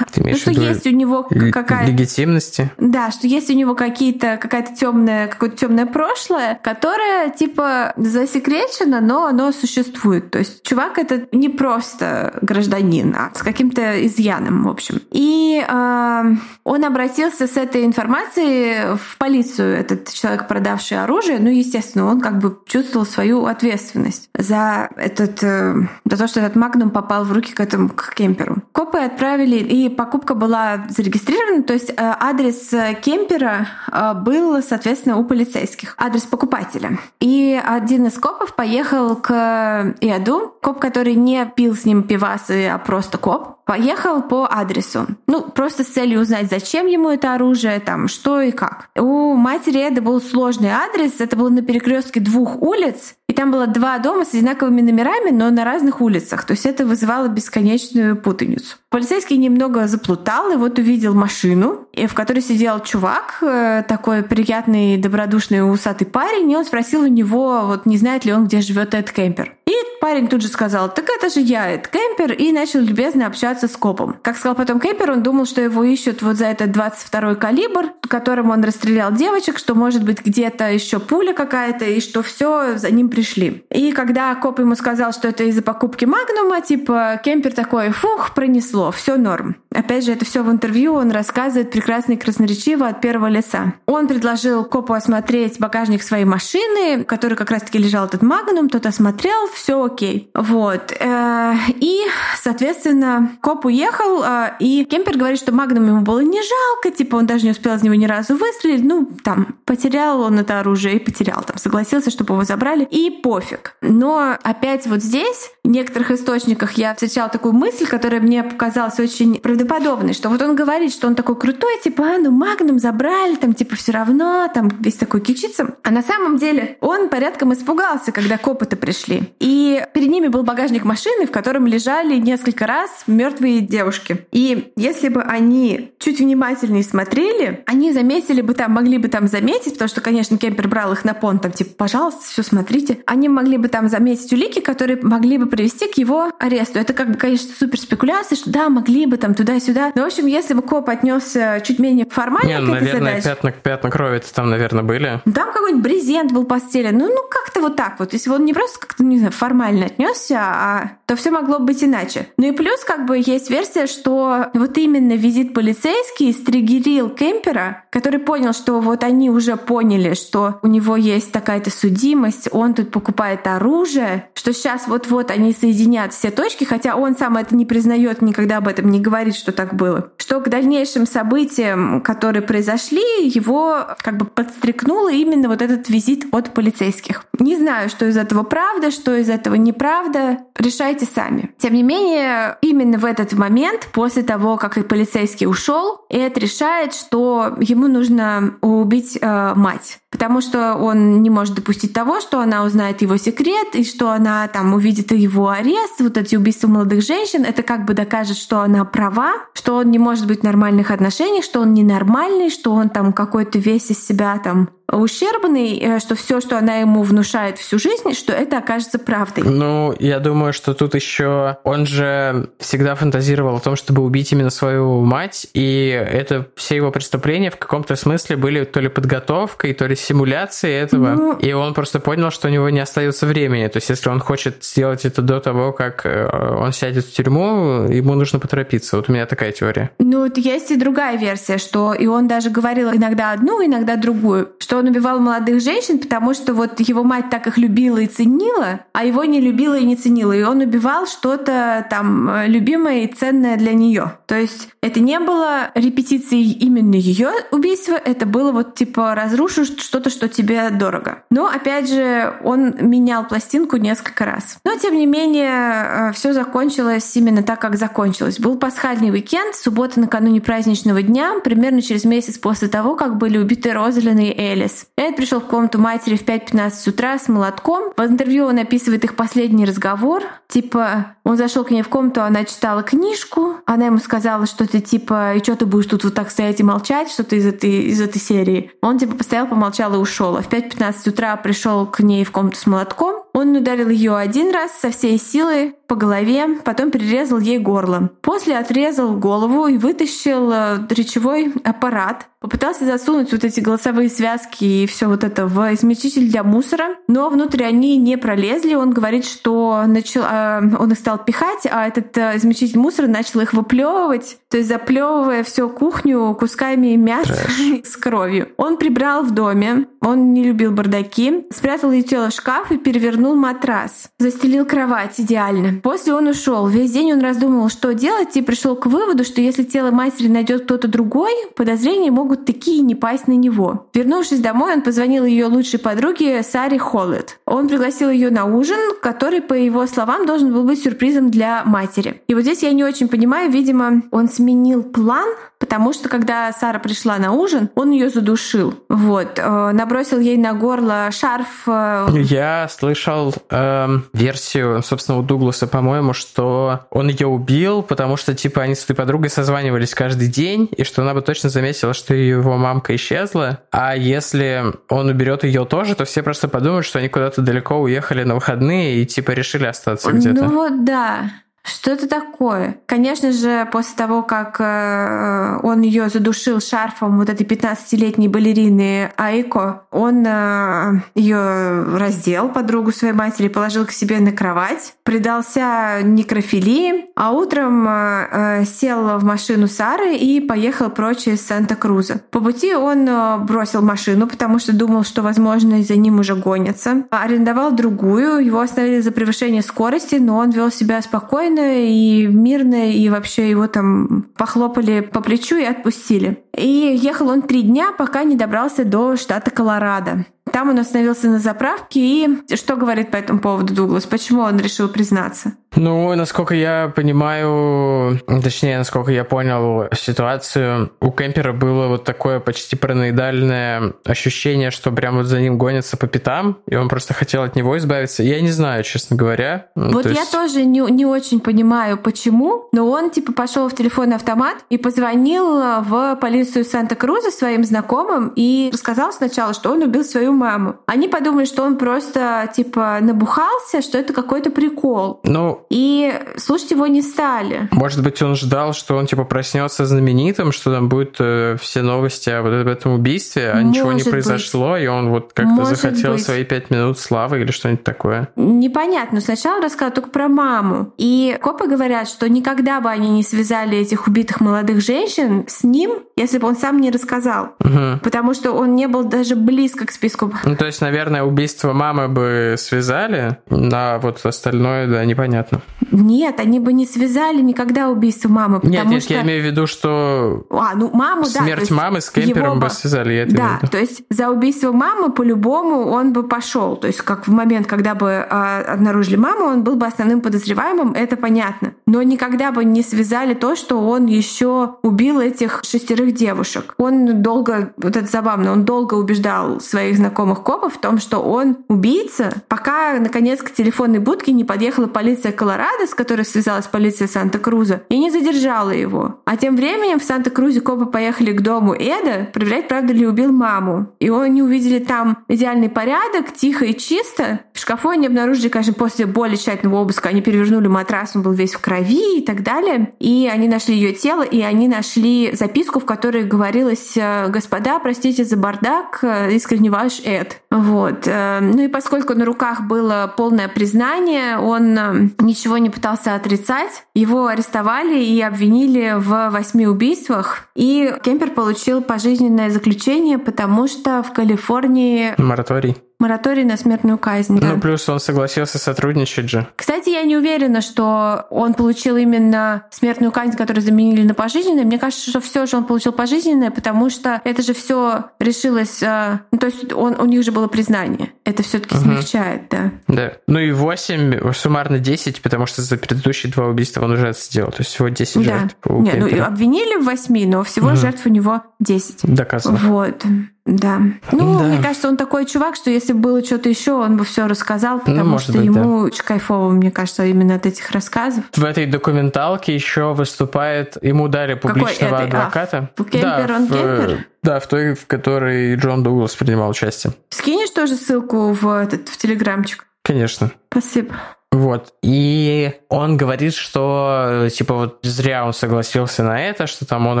[0.16, 1.90] ну, что есть у него какая-то...
[1.90, 2.70] Легитимности?
[2.78, 9.26] Да, что есть у него какие-то, какая-то темное, какое-то темное прошлое, которое типа засекречено, но
[9.26, 10.30] оно существует.
[10.30, 15.00] То есть чувак это не просто гражданин, а с каким-то изъяном, в общем.
[15.10, 16.22] И э,
[16.64, 21.38] он обратился с этой информацией в полицию, этот человек, продавший оружие.
[21.38, 25.74] Ну, естественно, он как бы чувствовал свою ответственность за этот, э,
[26.04, 28.56] за то, что этот магнум попал в руки к этому к кемперу.
[28.72, 32.70] Копы отправили, и покупка была зарегистрирована, то есть э, адрес
[33.02, 35.94] кемпера э, был, соответственно, у полицейских.
[35.98, 36.98] Адрес покупателя.
[37.20, 42.78] И один из копов поехал к Эду, коп, который не пил с ним пивасы, а
[42.78, 45.06] просто коп, поехал по адресу.
[45.26, 48.88] Ну, просто с целью узнать, зачем ему это оружие, там, что и как.
[48.96, 53.66] У матери Эда был сложный адрес, это было на перекрестке двух улиц, и там было
[53.66, 56.44] два дома с одинаковыми номерами, но на разных улицах.
[56.44, 58.76] То есть это вызывало бесконечную путаницу.
[58.90, 65.68] Полицейский немного заплутал и вот увидел машину, в которой сидел чувак, э, такой приятный, добродушный,
[65.68, 69.10] усатый парень, и он спросил у него, вот не знает ли он, где живет Эд
[69.10, 69.56] Кемпер.
[69.66, 73.53] И парень тут же сказал, так это же я, это Кемпер, и начал любезно общаться
[73.62, 74.16] с копом.
[74.22, 78.50] Как сказал потом Кемпер, он думал, что его ищут вот за этот 22-й калибр, которым
[78.50, 83.08] он расстрелял девочек, что может быть где-то еще пуля какая-то, и что все за ним
[83.08, 83.64] пришли.
[83.70, 88.90] И когда коп ему сказал, что это из-за покупки Магнума, типа Кемпер такой, фух, пронесло,
[88.90, 89.56] все норм.
[89.74, 93.74] Опять же, это все в интервью он рассказывает прекрасно и красноречиво от первого лица.
[93.86, 99.48] Он предложил копу осмотреть багажник своей машины, который как раз-таки лежал этот Магнум, тот осмотрел,
[99.52, 100.30] все окей.
[100.34, 100.92] Вот.
[100.98, 102.00] Э, и,
[102.40, 107.26] соответственно, коп уехал, э, и Кемпер говорит, что Магнум ему было не жалко, типа он
[107.26, 110.98] даже не успел из него ни разу выстрелить, ну, там, потерял он это оружие и
[110.98, 113.76] потерял, там, согласился, чтобы его забрали, и пофиг.
[113.82, 119.38] Но опять вот здесь, в некоторых источниках я встречала такую мысль, которая мне показалась очень
[119.38, 123.52] правдоподобной, что вот он говорит, что он такой крутой, типа, а, ну, Магнум забрали, там,
[123.52, 125.76] типа, все равно, там, весь такой кичится.
[125.82, 129.34] А на самом деле он порядком испугался, когда копы-то пришли.
[129.38, 134.26] И перед ними был багажник машины, в котором лежали несколько раз мертвые девушки.
[134.32, 139.74] И если бы они чуть внимательнее смотрели, они заметили бы там, могли бы там заметить,
[139.74, 142.98] потому что, конечно, Кемпер брал их на понт, там, типа, пожалуйста, все смотрите.
[143.06, 146.78] Они могли бы там заметить улики, которые могли бы привести к его аресту.
[146.78, 149.92] Это как бы, конечно, супер спекуляция, что да, могли бы там туда-сюда.
[149.94, 153.10] Но, в общем, если бы коп отнесся чуть менее формально Не, к ну, этой наверное,
[153.20, 153.28] задаче...
[153.28, 155.20] пятна, пятна крови там, наверное, были.
[155.24, 156.96] Там какой-нибудь брезент был постелен.
[156.96, 158.12] Ну, ну как-то вот так вот.
[158.12, 161.82] Если бы он не просто как-то, не знаю, формально отнесся, а то все могло быть
[161.82, 162.28] иначе.
[162.36, 168.20] Ну и плюс, как бы, есть версия, что вот именно визит полицейский стригерил Кемпера, который
[168.20, 173.46] понял, что вот они уже поняли, что у него есть такая-то судимость, он тут покупает
[173.46, 178.58] оружие, что сейчас вот-вот они соединят все точки, хотя он сам это не признает, никогда
[178.58, 180.12] об этом не говорит, что так было.
[180.16, 186.52] Что к дальнейшим событиям, которые произошли, его как бы подстрекнуло именно вот этот визит от
[186.54, 187.24] полицейских.
[187.38, 190.38] Не знаю, что из этого правда, что из этого неправда.
[190.56, 191.52] Решайте сами.
[191.58, 196.94] Тем не менее, именно в этот момент, после того, как и полицейский ушел, Эд решает,
[196.94, 199.98] что ему нужно убить э, мать.
[200.10, 204.46] Потому что он не может допустить того, что она узнает его секрет, и что она
[204.48, 208.84] там увидит его арест, вот эти убийства молодых женщин, это как бы докажет, что она
[208.84, 213.12] права, что он не может быть в нормальных отношениях, что он ненормальный, что он там
[213.12, 218.14] какой-то весь из себя там ущербный, э, что все, что она ему внушает всю жизнь,
[218.14, 219.44] что это окажется правдой.
[219.44, 224.50] Ну, я думаю, что тут еще он же всегда фантазировал о том, чтобы убить именно
[224.50, 229.86] свою мать, и это все его преступления в каком-то смысле были то ли подготовкой, то
[229.86, 231.36] ли симуляцией этого, ну...
[231.36, 233.66] и он просто понял, что у него не остается времени.
[233.68, 236.28] То есть, если он хочет сделать это до того, как э,
[236.58, 238.96] он сядет в тюрьму, ему нужно поторопиться.
[238.96, 239.90] Вот у меня такая теория.
[239.98, 244.50] Ну, вот есть и другая версия, что и он даже говорил иногда одну, иногда другую,
[244.58, 248.80] что он убивал молодых женщин, потому что вот его мать так их любила и ценила,
[248.92, 250.32] а его не любила и не ценила.
[250.32, 254.18] И он убивал что-то там э, любимое и ценное для нее.
[254.26, 260.10] То есть это не было репетицией именно ее убийства, это было вот типа разрушу что-то,
[260.10, 261.22] что тебе дорого.
[261.30, 264.58] Но опять же, он менял пластинку несколько раз.
[264.64, 268.38] Но тем не менее, э, все закончилось именно так, как закончилось.
[268.38, 273.72] Был пасхальный уикенд, суббота накануне праздничного дня, примерно через месяц после того, как были убиты
[273.72, 274.63] Розалин и Элис.
[274.64, 274.86] Элис.
[274.96, 277.92] Эд пришел в комнату матери в 5.15 утра с молотком.
[277.96, 280.22] В интервью он описывает их последний разговор.
[280.48, 283.56] Типа, он зашел к ней в комнату, она читала книжку.
[283.66, 286.62] Она ему сказала, что ты типа, и что ты будешь тут вот так стоять и
[286.64, 288.72] молчать, что-то из этой, из этой серии.
[288.80, 290.36] Он типа постоял, помолчал и ушел.
[290.36, 293.23] А в 5.15 утра пришел к ней в комнату с молотком.
[293.34, 298.10] Он ударил ее один раз со всей силы по голове, потом перерезал ей горло.
[298.22, 302.26] После отрезал голову и вытащил э, речевой аппарат.
[302.40, 307.30] Попытался засунуть вот эти голосовые связки и все вот это в измельчитель для мусора, но
[307.30, 308.74] внутрь они не пролезли.
[308.74, 313.40] Он говорит, что начал, э, он их стал пихать, а этот э, измельчитель мусора начал
[313.40, 317.34] их выплевывать, то есть заплевывая всю кухню кусками мяса
[317.84, 318.48] с кровью.
[318.56, 323.23] Он прибрал в доме, он не любил бардаки, спрятал ее тело в шкаф и перевернул
[323.32, 324.10] матрас.
[324.18, 325.80] Застелил кровать идеально.
[325.80, 326.66] После он ушел.
[326.66, 330.64] Весь день он раздумывал, что делать, и пришел к выводу, что если тело матери найдет
[330.64, 333.86] кто-то другой, подозрения могут такие не пасть на него.
[333.94, 337.38] Вернувшись домой, он позвонил ее лучшей подруге Саре Холлет.
[337.46, 342.22] Он пригласил ее на ужин, который, по его словам, должен был быть сюрпризом для матери.
[342.26, 346.78] И вот здесь я не очень понимаю, видимо, он сменил план, потому что когда Сара
[346.78, 348.74] пришла на ужин, он ее задушил.
[348.88, 349.38] Вот.
[349.38, 351.64] Э, набросил ей на горло шарф.
[351.66, 358.16] Э, я слышал слышал э, версию, собственно, у Дугласа, по-моему, что он ее убил, потому
[358.16, 361.94] что, типа, они с этой подругой созванивались каждый день, и что она бы точно заметила,
[361.94, 363.60] что его мамка исчезла.
[363.70, 368.24] А если он уберет ее тоже, то все просто подумают, что они куда-то далеко уехали
[368.24, 370.44] на выходные и, типа, решили остаться где-то.
[370.44, 371.30] Ну вот да.
[371.64, 372.76] Что это такое?
[372.84, 379.84] Конечно же, после того, как э, он ее задушил шарфом вот этой 15-летней балерины Айко,
[379.90, 387.32] он э, ее раздел, подругу своей матери, положил к себе на кровать, предался некрофилии, а
[387.32, 392.20] утром э, сел в машину Сары и поехал прочь из Санта-Круза.
[392.30, 393.08] По пути он
[393.46, 397.04] бросил машину, потому что думал, что, возможно, за ним уже гонятся.
[397.08, 402.90] Арендовал другую, его остановили за превышение скорости, но он вел себя спокойно, спокойно и мирно,
[402.90, 406.44] и вообще его там похлопали по плечу и отпустили.
[406.56, 410.26] И ехал он три дня, пока не добрался до штата Колорадо.
[410.52, 414.04] Там он остановился на заправке и что говорит по этому поводу Дуглас?
[414.04, 415.54] Почему он решил признаться?
[415.76, 422.76] Ну, насколько я понимаю, точнее, насколько я понял ситуацию, у Кемпера было вот такое почти
[422.76, 427.56] параноидальное ощущение, что прям вот за ним гонятся по пятам, и он просто хотел от
[427.56, 428.22] него избавиться.
[428.22, 429.66] Я не знаю, честно говоря.
[429.74, 430.30] Вот То я есть...
[430.30, 435.82] тоже не, не очень понимаю, почему, но он типа пошел в телефонный автомат и позвонил
[435.82, 440.76] в полицию Санта-Круза своим знакомым и рассказал сначала, что он убил свою маму.
[440.86, 445.20] Они подумали, что он просто типа набухался, что это какой-то прикол.
[445.24, 447.68] Ну, и слушать его не стали.
[447.70, 452.30] Может быть, он ждал, что он типа проснется знаменитым, что там будут э, все новости
[452.30, 454.82] об, об этом убийстве, а Может ничего не произошло, быть.
[454.82, 456.24] и он вот как-то захотел быть.
[456.24, 458.28] свои пять минут славы или что-нибудь такое.
[458.36, 459.20] Непонятно.
[459.20, 460.92] Сначала рассказал только про маму.
[460.98, 466.00] И копы говорят, что никогда бы они не связали этих убитых молодых женщин с ним,
[466.16, 467.50] если бы он сам не рассказал.
[467.60, 468.00] Угу.
[468.02, 470.23] Потому что он не был даже близко к списку.
[470.44, 475.62] Ну, то есть, наверное, убийство мамы бы связали, а вот остальное, да, непонятно понятно.
[475.90, 478.60] Нет, они бы не связали никогда убийство мамы.
[478.62, 479.14] Нет, нет, что...
[479.14, 483.12] я имею в виду, что а, ну, маму, смерть да, мамы с Кемпером бы связали.
[483.14, 486.76] Я это да, то есть за убийство мамы по-любому он бы пошел.
[486.76, 490.92] То есть как в момент, когда бы э, обнаружили маму, он был бы основным подозреваемым,
[490.92, 491.74] это понятно.
[491.86, 496.74] Но никогда бы не связали то, что он еще убил этих шестерых девушек.
[496.78, 501.58] Он долго, вот это забавно, он долго убеждал своих знакомых копов в том, что он
[501.68, 507.82] убийца, пока, наконец, к телефонной будке не подъехала полиция Колорадо, с которой связалась полиция Санта-Круза,
[507.88, 509.20] и не задержала его.
[509.24, 513.92] А тем временем в Санта-Крузе копы поехали к дому Эда проверять, правда ли убил маму.
[514.00, 517.40] И они увидели там идеальный порядок, тихо и чисто.
[517.52, 521.54] В шкафу они обнаружили, конечно, после более тщательного обыска, они перевернули матрас, он был весь
[521.54, 522.94] в крови и так далее.
[523.00, 526.96] И они нашли ее тело, и они нашли записку, в которой говорилось
[527.28, 530.40] «Господа, простите за бардак, искренне ваш Эд».
[530.50, 531.06] Вот.
[531.06, 536.84] Э, ну и поскольку на руках было полное признание, он э, ничего не пытался отрицать.
[536.94, 540.48] Его арестовали и обвинили в восьми убийствах.
[540.54, 545.14] И Кемпер получил пожизненное заключение, потому что в Калифорнии...
[545.18, 545.76] Мораторий.
[546.04, 547.40] Мораторий на смертную казнь.
[547.40, 547.54] Да.
[547.54, 549.46] Ну, плюс он согласился сотрудничать же.
[549.56, 554.64] Кстати, я не уверена, что он получил именно смертную казнь, которую заменили на пожизненное.
[554.64, 558.82] Мне кажется, что все же он получил пожизненное, потому что это же все решилось.
[558.82, 561.08] Э, ну, то есть он, у них же было признание.
[561.24, 561.84] Это все-таки угу.
[561.84, 562.72] смягчает, да.
[562.86, 563.12] Да.
[563.26, 567.46] Ну и 8, суммарно 10, потому что за предыдущие два убийства он уже отсидел.
[567.46, 568.22] То есть всего 10 да.
[568.40, 568.56] жертв.
[568.68, 570.76] Нет, ну обвинили в 8, но всего угу.
[570.76, 572.00] жертв у него 10.
[572.14, 572.58] Доказано.
[572.58, 573.06] Вот.
[573.46, 573.80] Да.
[574.10, 574.44] Ну, да.
[574.44, 577.76] мне кажется, он такой чувак, что если бы было что-то еще, он бы все рассказал,
[577.76, 578.84] ну, потому ну, что быть, ему да.
[578.86, 581.24] очень кайфово, мне кажется, именно от этих рассказов.
[581.34, 585.70] В этой документалке еще выступает, ему дали публичного Какой адвоката.
[585.76, 587.06] А, в Кемпер, да, он в, Кемпер?
[587.22, 589.92] Да, в той, в которой Джон Дуглас принимал участие.
[590.08, 592.66] Скинешь тоже ссылку в этот в телеграмчик?
[592.82, 593.30] Конечно.
[593.50, 593.94] Спасибо.
[594.34, 594.74] Вот.
[594.82, 600.00] И он говорит, что, типа, вот зря он согласился на это, что там он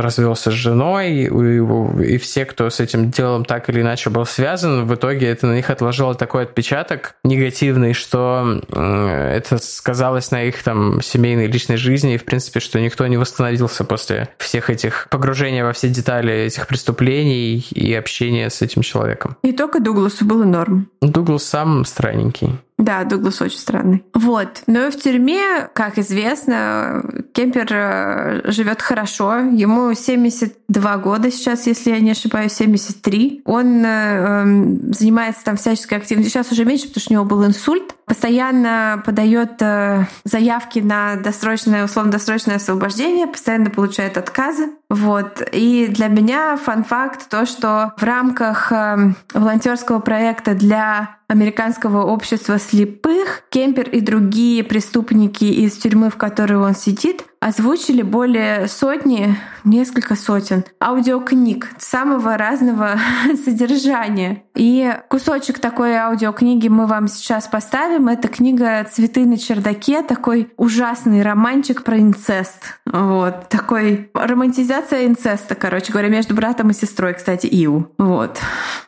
[0.00, 4.86] развелся с женой, и, и все, кто с этим делом так или иначе был связан,
[4.86, 11.00] в итоге это на них отложило такой отпечаток негативный, что это сказалось на их там
[11.00, 15.72] семейной личной жизни, и, в принципе, что никто не восстановился после всех этих погружения во
[15.72, 19.36] все детали этих преступлений и общения с этим человеком.
[19.42, 20.90] И только Дугласу было норм.
[21.00, 22.58] Дуглас сам странненький.
[22.76, 24.04] Да, Дуглас очень странный.
[24.14, 24.62] Вот.
[24.66, 29.38] Но в тюрьме, как известно, Кемпер э, живет хорошо.
[29.38, 33.42] Ему 72 года сейчас, если я не ошибаюсь, 73.
[33.44, 36.32] Он э, эм, занимается там всяческой активностью.
[36.32, 37.94] Сейчас уже меньше, потому что у него был инсульт.
[38.06, 44.70] Постоянно подает э, заявки на досрочное, условно-досрочное освобождение, постоянно получает отказы.
[44.90, 45.42] Вот.
[45.52, 53.44] И для меня фан-факт то, что в рамках э, волонтерского проекта для американского общества слепых
[53.50, 60.64] Кемпер и другие преступники из тюрьмы, в которой он сидит, озвучили более сотни, несколько сотен
[60.80, 62.98] аудиокниг самого разного
[63.44, 64.42] содержания.
[64.54, 68.08] И кусочек такой аудиокниги мы вам сейчас поставим.
[68.08, 72.78] Это книга «Цветы на чердаке», такой ужасный романчик про инцест.
[72.86, 73.48] Вот.
[73.48, 77.90] Такой романтизация инцеста, короче говоря, между братом и сестрой, кстати, Иу.
[77.98, 78.38] Вот.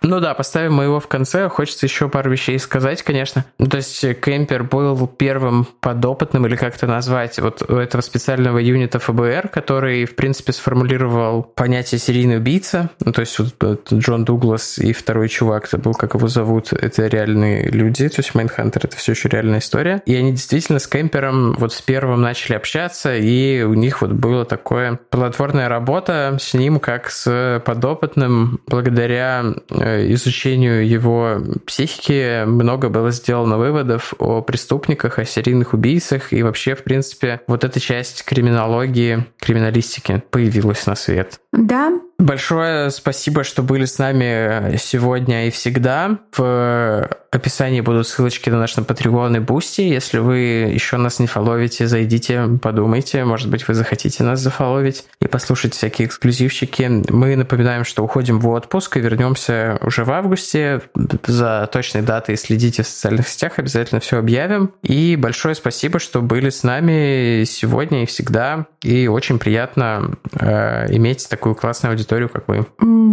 [0.03, 1.49] Ну да, поставим мы его в конце.
[1.49, 3.45] Хочется еще пару вещей сказать, конечно.
[3.59, 8.59] Ну, то есть Кемпер был первым подопытным, или как это назвать, вот у этого специального
[8.59, 12.91] юнита ФБР, который, в принципе, сформулировал понятие серийный убийца.
[13.05, 17.69] Ну, то есть вот Джон Дуглас и второй чувак, забыл, как его зовут, это реальные
[17.71, 20.03] люди, то есть Mindhunter это все еще реальная история.
[20.07, 24.45] И они действительно с Кемпером вот с первым начали общаться, и у них вот была
[24.45, 28.61] такая плодотворная работа с ним, как с подопытным.
[28.67, 36.43] Благодаря э, изучению его психики много было сделано выводов о преступниках, о серийных убийцах, и
[36.43, 40.56] вообще, в принципе, вот эта часть криминологии, криминалистики появилась
[40.87, 41.41] на свет.
[41.53, 46.19] Да, Большое спасибо, что были с нами сегодня и всегда.
[46.35, 49.83] В описании будут ссылочки на наш на Patreon и Boosty.
[49.83, 50.39] Если вы
[50.73, 53.23] еще нас не фоловите, зайдите, подумайте.
[53.25, 57.03] Может быть, вы захотите нас зафоловить и послушать всякие эксклюзивчики.
[57.11, 60.81] Мы напоминаем, что уходим в отпуск и вернемся уже в августе.
[61.27, 64.73] За точной датой следите в социальных сетях, обязательно все объявим.
[64.83, 68.65] И большое спасибо, что были с нами сегодня и всегда.
[68.83, 72.67] И очень приятно э, иметь такую классную аудиторию аудиторию, как вы.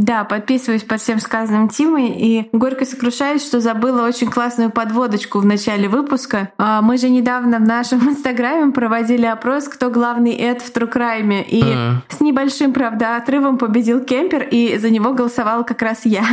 [0.03, 5.45] Да, подписываюсь под всем сказанным Тимой и горько сокрушаюсь, что забыла очень классную подводочку в
[5.45, 6.49] начале выпуска.
[6.57, 11.43] А, мы же недавно в нашем инстаграме проводили опрос, кто главный эд в Трукрайме.
[11.43, 11.93] И mm.
[12.09, 16.23] с небольшим, правда, отрывом победил Кемпер, и за него голосовала как раз я.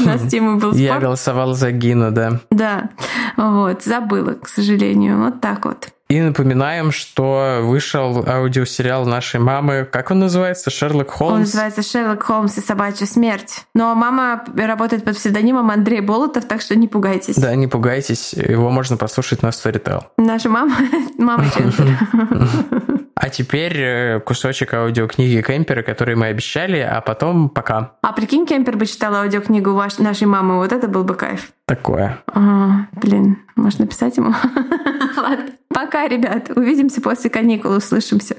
[0.00, 2.40] У нас Тима был Я голосовал за Гину, да.
[2.50, 2.90] Да,
[3.36, 5.18] вот, забыла, к сожалению.
[5.18, 5.88] Вот так вот.
[6.10, 9.88] И напоминаем, что вышел аудиосериал нашей мамы.
[9.90, 10.68] Как он называется?
[10.68, 11.34] Шерлок Холмс?
[11.34, 13.64] Он называется «Шерлок Холмс и собачья смерть».
[13.76, 17.36] Но мама работает под псевдонимом Андрей Болотов, так что не пугайтесь.
[17.36, 18.32] Да, не пугайтесь.
[18.32, 20.02] Его можно послушать на Storytel.
[20.16, 20.76] Наша мама,
[21.18, 22.99] мама Ченфер.
[23.22, 27.92] А теперь э, кусочек аудиокниги Кемпера, который мы обещали, а потом пока.
[28.00, 31.52] А прикинь, Кемпер бы читал аудиокнигу ваш, нашей мамы, вот это был бы кайф.
[31.66, 32.18] Такое.
[32.28, 34.32] А, блин, можно написать ему?
[35.18, 35.50] Ладно.
[35.68, 36.48] Пока, ребят.
[36.56, 38.36] Увидимся после каникул, услышимся.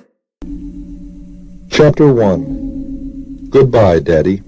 [1.70, 4.42] Chapter 1 Goodbye, Daddy.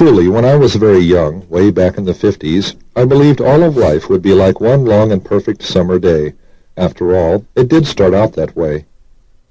[0.00, 3.76] Truly, when I was very young, way back in the 50s, I believed all of
[3.76, 6.32] life would be like one long and perfect summer day.
[6.74, 8.86] After all, it did start out that way.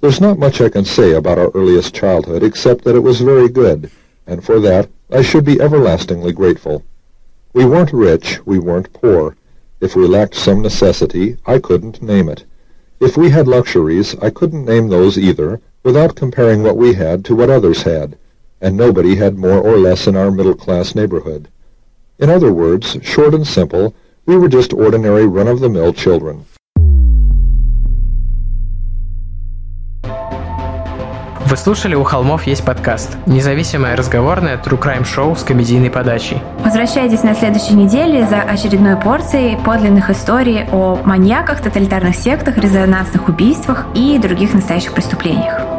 [0.01, 3.47] There's not much I can say about our earliest childhood except that it was very
[3.47, 3.91] good,
[4.25, 6.83] and for that I should be everlastingly grateful.
[7.53, 9.35] We weren't rich, we weren't poor.
[9.79, 12.43] If we lacked some necessity, I couldn't name it.
[12.99, 17.35] If we had luxuries, I couldn't name those either, without comparing what we had to
[17.35, 18.17] what others had
[18.61, 21.47] and nobody had more or less in our middle-class neighborhood.
[22.17, 23.93] In other words, short and simple,
[24.25, 26.45] we were just ordinary run-of-the-mill children.
[31.49, 36.39] Вы слушали «У холмов есть подкаст»– независимое разговорное true crime шоу с комедийной подачей.
[36.63, 43.87] Возвращайтесь на следующей неделе за очередной порцией подлинных историй о маньяках, тоталитарных сектах, резонансных убийствах
[43.95, 45.78] и других настоящих преступлениях.